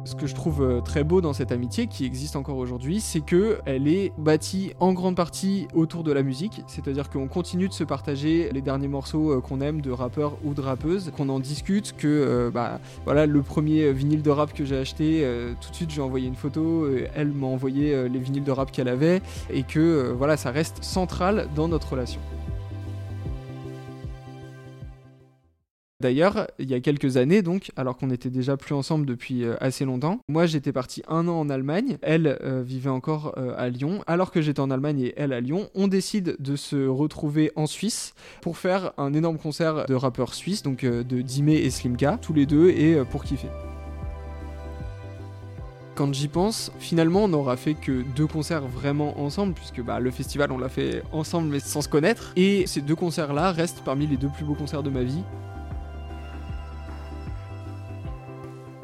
Ce 0.06 0.16
que 0.16 0.28
je 0.28 0.36
trouve 0.36 0.62
euh, 0.62 0.82
très 0.82 1.06
beau 1.06 1.22
dans 1.22 1.32
cette 1.32 1.54
amitié 1.54 1.88
qui 1.88 2.06
existe 2.06 2.36
encore 2.36 2.58
aujourd'hui, 2.58 3.00
c'est 3.00 3.22
que 3.22 3.60
elle 3.66 3.88
est 3.88 4.12
bâtie 4.18 4.74
en 4.82 4.92
grande 4.92 5.16
partie 5.16 5.68
autour 5.74 6.04
de 6.04 6.12
la 6.12 6.24
musique, 6.24 6.62
c'est-à-dire 6.68 7.10
qu'on 7.10 7.30
continue 7.30 7.70
de 7.70 7.74
se 7.74 7.86
partager 7.86 8.50
les 8.52 8.62
derniers 8.62 8.90
morceaux 8.90 9.32
euh, 9.32 9.40
qu'on 9.40 9.62
aime 9.62 9.80
de 9.80 9.92
rappeurs 9.92 10.38
ou 10.44 10.54
de 10.54 10.60
rappeuses, 10.60 11.12
qu'on 11.16 11.30
en 11.30 11.40
discute, 11.40 11.96
que 11.96 12.08
euh, 12.08 12.52
bah 12.52 12.82
voilà 13.06 13.26
le 13.26 13.42
premier 13.42 13.94
vinyle 13.94 14.22
de 14.22 14.30
rap 14.30 14.54
que 14.54 14.66
j'ai 14.66 14.78
acheté, 14.78 15.26
tout 15.62 15.70
de 15.70 15.76
suite 15.76 15.92
j'ai 15.92 16.02
envoyé 16.02 16.28
une 16.28 16.36
photo, 16.36 16.88
elle 17.16 17.32
m'a 17.32 17.48
envoyé 17.48 18.10
les 18.10 18.20
vinyles 18.20 18.44
de 18.44 18.52
rap 18.52 18.72
qu'elle 18.72 18.88
avait 18.88 19.22
et 19.50 19.64
que 19.64 20.14
voilà 20.18 20.38
ça 20.38 20.52
reste 20.52 20.84
central 20.84 21.48
dans 21.56 21.68
notre 21.68 21.92
relation. 21.92 22.20
D'ailleurs, 26.04 26.48
il 26.60 26.70
y 26.70 26.74
a 26.74 26.82
quelques 26.82 27.16
années, 27.16 27.42
donc, 27.42 27.72
alors 27.78 27.96
qu'on 27.96 28.10
était 28.10 28.30
déjà 28.30 28.58
plus 28.58 28.76
ensemble 28.76 29.06
depuis 29.06 29.46
euh, 29.46 29.56
assez 29.62 29.86
longtemps, 29.86 30.20
moi 30.28 30.46
j'étais 30.46 30.74
parti 30.74 31.02
un 31.08 31.30
an 31.30 31.40
en 31.40 31.50
Allemagne, 31.50 31.98
elle 32.02 32.40
euh, 32.44 32.62
vivait 32.62 32.90
encore 32.90 33.36
euh, 33.38 33.54
à 33.58 33.70
Lyon, 33.70 34.04
alors 34.06 34.30
que 34.30 34.42
j'étais 34.42 34.60
en 34.60 34.70
Allemagne 34.70 35.00
et 35.00 35.14
elle 35.16 35.32
à 35.32 35.40
Lyon, 35.40 35.70
on 35.76 35.88
décide 35.88 36.36
de 36.40 36.58
se 36.58 36.88
retrouver 36.88 37.54
en 37.56 37.68
Suisse 37.68 38.16
pour 38.42 38.58
faire 38.58 38.92
un 38.98 39.14
énorme 39.14 39.38
concert 39.38 39.86
de 39.86 39.96
rappeurs 39.96 40.34
suisses, 40.34 40.62
donc 40.62 40.84
de 40.84 41.22
Dime 41.22 41.48
et 41.48 41.70
Slimka, 41.70 42.20
tous 42.22 42.34
les 42.34 42.46
deux, 42.46 42.68
et 42.72 42.98
pour 43.10 43.24
kiffer. 43.24 43.48
Quand 45.96 46.14
j'y 46.14 46.28
pense, 46.28 46.70
finalement, 46.80 47.24
on 47.24 47.28
n'aura 47.30 47.56
fait 47.56 47.76
que 47.76 48.04
deux 48.14 48.28
concerts 48.28 48.68
vraiment 48.68 49.22
ensemble, 49.22 49.54
puisque 49.54 49.82
bah, 49.82 50.02
le 50.02 50.12
festival, 50.12 50.52
on 50.52 50.58
l'a 50.58 50.68
fait 50.68 51.02
ensemble 51.14 51.48
mais 51.48 51.62
sans 51.62 51.82
se 51.82 51.88
connaître. 51.88 52.34
Et 52.36 52.68
ces 52.68 52.82
deux 52.82 52.96
concerts-là 52.96 53.54
restent 53.54 53.84
parmi 53.86 54.06
les 54.06 54.18
deux 54.18 54.28
plus 54.28 54.44
beaux 54.44 54.56
concerts 54.56 54.84
de 54.84 54.90
ma 54.90 55.04
vie. 55.04 55.24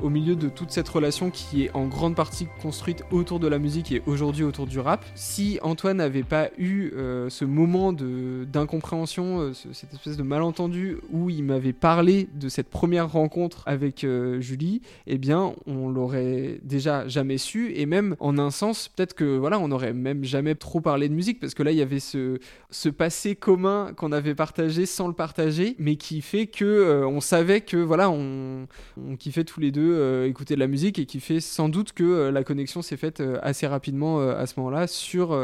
Au 0.03 0.09
milieu 0.09 0.35
de 0.35 0.49
toute 0.49 0.71
cette 0.71 0.87
relation 0.87 1.29
qui 1.29 1.63
est 1.63 1.71
en 1.73 1.87
grande 1.87 2.15
partie 2.15 2.47
construite 2.61 3.03
autour 3.11 3.39
de 3.39 3.47
la 3.47 3.59
musique 3.59 3.91
et 3.91 4.01
aujourd'hui 4.05 4.43
autour 4.43 4.67
du 4.67 4.79
rap. 4.79 5.05
Si 5.15 5.59
Antoine 5.61 5.97
n'avait 5.97 6.23
pas 6.23 6.49
eu 6.57 6.91
euh, 6.95 7.29
ce 7.29 7.45
moment 7.45 7.93
d'incompréhension, 7.93 9.41
euh, 9.41 9.53
cette 9.53 9.93
espèce 9.93 10.17
de 10.17 10.23
malentendu 10.23 10.97
où 11.11 11.29
il 11.29 11.43
m'avait 11.43 11.73
parlé 11.73 12.27
de 12.33 12.49
cette 12.49 12.69
première 12.69 13.11
rencontre 13.11 13.63
avec 13.65 14.03
euh, 14.03 14.39
Julie, 14.41 14.81
eh 15.07 15.17
bien, 15.17 15.53
on 15.65 15.89
l'aurait 15.89 16.59
déjà 16.63 17.07
jamais 17.07 17.37
su 17.37 17.73
et 17.75 17.85
même 17.85 18.15
en 18.19 18.37
un 18.37 18.51
sens, 18.51 18.87
peut-être 18.87 19.13
que 19.13 19.37
voilà, 19.37 19.59
on 19.59 19.67
n'aurait 19.67 19.93
même 19.93 20.23
jamais 20.23 20.55
trop 20.55 20.81
parlé 20.81 21.09
de 21.09 21.13
musique 21.13 21.39
parce 21.39 21.53
que 21.53 21.63
là, 21.63 21.71
il 21.71 21.77
y 21.77 21.81
avait 21.81 21.99
ce, 21.99 22.39
ce 22.69 22.89
passé 22.89 23.35
commun 23.35 23.93
qu'on 23.95 24.11
avait 24.11 24.35
partagé 24.35 24.85
sans 24.85 25.07
le 25.07 25.13
partager, 25.13 25.75
mais 25.79 25.95
qui 25.95 26.21
fait 26.21 26.47
que 26.47 27.03
on 27.05 27.21
savait 27.21 27.61
que 27.61 27.77
voilà, 27.77 28.09
on, 28.09 28.67
on 28.97 29.15
kiffait 29.15 29.43
tous 29.43 29.59
les 29.59 29.71
deux 29.71 29.88
euh, 29.89 30.27
écouter 30.27 30.55
de 30.55 30.59
la 30.59 30.67
musique 30.67 30.99
et 30.99 31.05
qui 31.05 31.19
fait 31.19 31.39
sans 31.39 31.69
doute 31.69 31.93
que 31.93 32.03
euh, 32.03 32.31
la 32.31 32.43
connexion 32.43 32.81
s'est 32.81 32.97
faite 32.97 33.19
euh, 33.19 33.39
assez 33.41 33.67
rapidement 33.67 34.19
à 34.19 34.45
ce 34.45 34.59
moment-là 34.59 34.87
sur, 34.87 35.37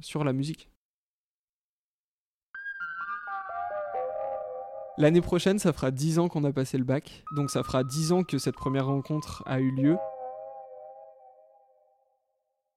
sur 0.00 0.24
la 0.24 0.32
musique. 0.32 0.68
L'année 4.96 5.20
prochaine, 5.20 5.58
ça 5.58 5.72
fera 5.72 5.90
10 5.90 6.20
ans 6.20 6.28
qu'on 6.28 6.44
a 6.44 6.52
passé 6.52 6.78
le 6.78 6.84
bac, 6.84 7.24
donc 7.34 7.50
ça 7.50 7.62
fera 7.62 7.82
10 7.82 8.12
ans 8.12 8.22
que 8.22 8.38
cette 8.38 8.54
première 8.54 8.86
rencontre 8.86 9.42
a 9.46 9.60
eu 9.60 9.70
lieu. 9.72 9.96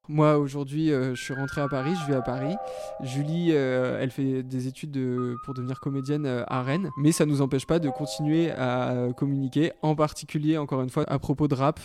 Moi, 0.10 0.38
aujourd'hui, 0.38 0.92
euh, 0.92 1.16
je 1.16 1.22
suis 1.22 1.34
rentré 1.34 1.60
à 1.60 1.68
Paris, 1.68 1.94
je 2.02 2.06
vis 2.06 2.18
à 2.18 2.22
Paris. 2.22 2.56
Julie, 3.02 3.50
euh, 3.52 4.00
elle 4.02 4.10
fait 4.10 4.42
des 4.42 4.68
études 4.68 4.98
pour 5.44 5.54
devenir 5.54 5.82
comédienne 5.82 6.26
euh, 6.26 6.44
à 6.48 6.62
Rennes, 6.64 6.90
mais 6.98 7.12
ça 7.12 7.26
ne 7.26 7.32
nous 7.32 7.42
empêche 7.42 7.66
pas 7.66 7.80
de 7.80 7.90
continuer 7.90 8.52
à 8.52 9.08
communiquer, 9.18 9.74
en 9.82 9.96
particulier, 9.96 10.58
encore 10.58 10.82
une 10.82 10.90
fois, 10.90 11.04
à 11.08 11.20
propos 11.20 11.50
de 11.50 11.56
rap. 11.56 11.82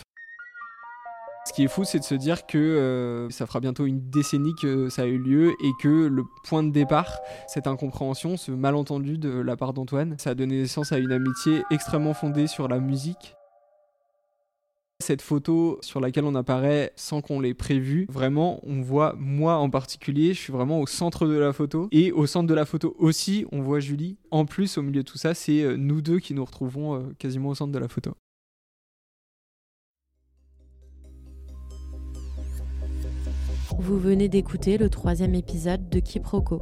Ce 1.45 1.51
qui 1.51 1.65
est 1.65 1.67
fou, 1.67 1.83
c'est 1.83 1.99
de 1.99 2.05
se 2.05 2.15
dire 2.15 2.45
que 2.45 3.27
ça 3.29 3.45
fera 3.45 3.59
bientôt 3.59 3.85
une 3.85 4.09
décennie 4.09 4.55
que 4.55 4.87
ça 4.87 5.01
a 5.01 5.05
eu 5.05 5.17
lieu 5.17 5.49
et 5.61 5.71
que 5.81 6.07
le 6.07 6.23
point 6.45 6.63
de 6.63 6.71
départ, 6.71 7.19
cette 7.47 7.67
incompréhension, 7.67 8.37
ce 8.37 8.53
malentendu 8.53 9.17
de 9.17 9.41
la 9.41 9.57
part 9.57 9.73
d'Antoine, 9.73 10.15
ça 10.17 10.29
a 10.29 10.35
donné 10.35 10.61
naissance 10.61 10.93
à 10.93 10.99
une 10.99 11.11
amitié 11.11 11.63
extrêmement 11.69 12.13
fondée 12.13 12.47
sur 12.47 12.69
la 12.69 12.79
musique 12.79 13.35
cette 15.03 15.21
photo 15.21 15.77
sur 15.81 15.99
laquelle 15.99 16.23
on 16.23 16.35
apparaît 16.35 16.93
sans 16.95 17.21
qu'on 17.21 17.39
l'ait 17.39 17.53
prévu, 17.53 18.07
vraiment, 18.09 18.59
on 18.63 18.81
voit 18.81 19.15
moi 19.17 19.57
en 19.57 19.69
particulier, 19.69 20.33
je 20.33 20.39
suis 20.39 20.53
vraiment 20.53 20.79
au 20.79 20.87
centre 20.87 21.27
de 21.27 21.37
la 21.37 21.53
photo. 21.53 21.87
Et 21.91 22.11
au 22.11 22.25
centre 22.25 22.47
de 22.47 22.53
la 22.53 22.65
photo 22.65 22.95
aussi, 22.97 23.45
on 23.51 23.61
voit 23.61 23.79
Julie. 23.79 24.17
En 24.31 24.45
plus, 24.45 24.77
au 24.77 24.81
milieu 24.81 25.03
de 25.03 25.07
tout 25.07 25.17
ça, 25.17 25.33
c'est 25.33 25.61
euh, 25.61 25.75
nous 25.77 26.01
deux 26.01 26.19
qui 26.19 26.33
nous 26.33 26.45
retrouvons 26.45 26.95
euh, 26.95 26.99
quasiment 27.19 27.49
au 27.49 27.55
centre 27.55 27.71
de 27.71 27.79
la 27.79 27.87
photo. 27.87 28.13
Vous 33.79 33.99
venez 33.99 34.29
d'écouter 34.29 34.77
le 34.77 34.89
troisième 34.89 35.35
épisode 35.35 35.89
de 35.89 35.99
Quiproquo. 35.99 36.61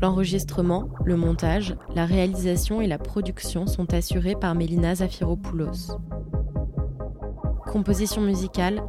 L'enregistrement, 0.00 0.88
le 1.04 1.16
montage, 1.16 1.76
la 1.94 2.06
réalisation 2.06 2.80
et 2.80 2.86
la 2.86 2.98
production 2.98 3.66
sont 3.66 3.92
assurés 3.94 4.36
par 4.36 4.54
Mélina 4.54 4.94
Zafiropoulos. 4.94 5.98
Composition 7.66 8.22
musicale, 8.22 8.82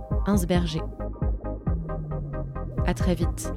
Berger. 0.47 0.81
À 2.85 2.93
très 2.93 3.15
vite. 3.15 3.53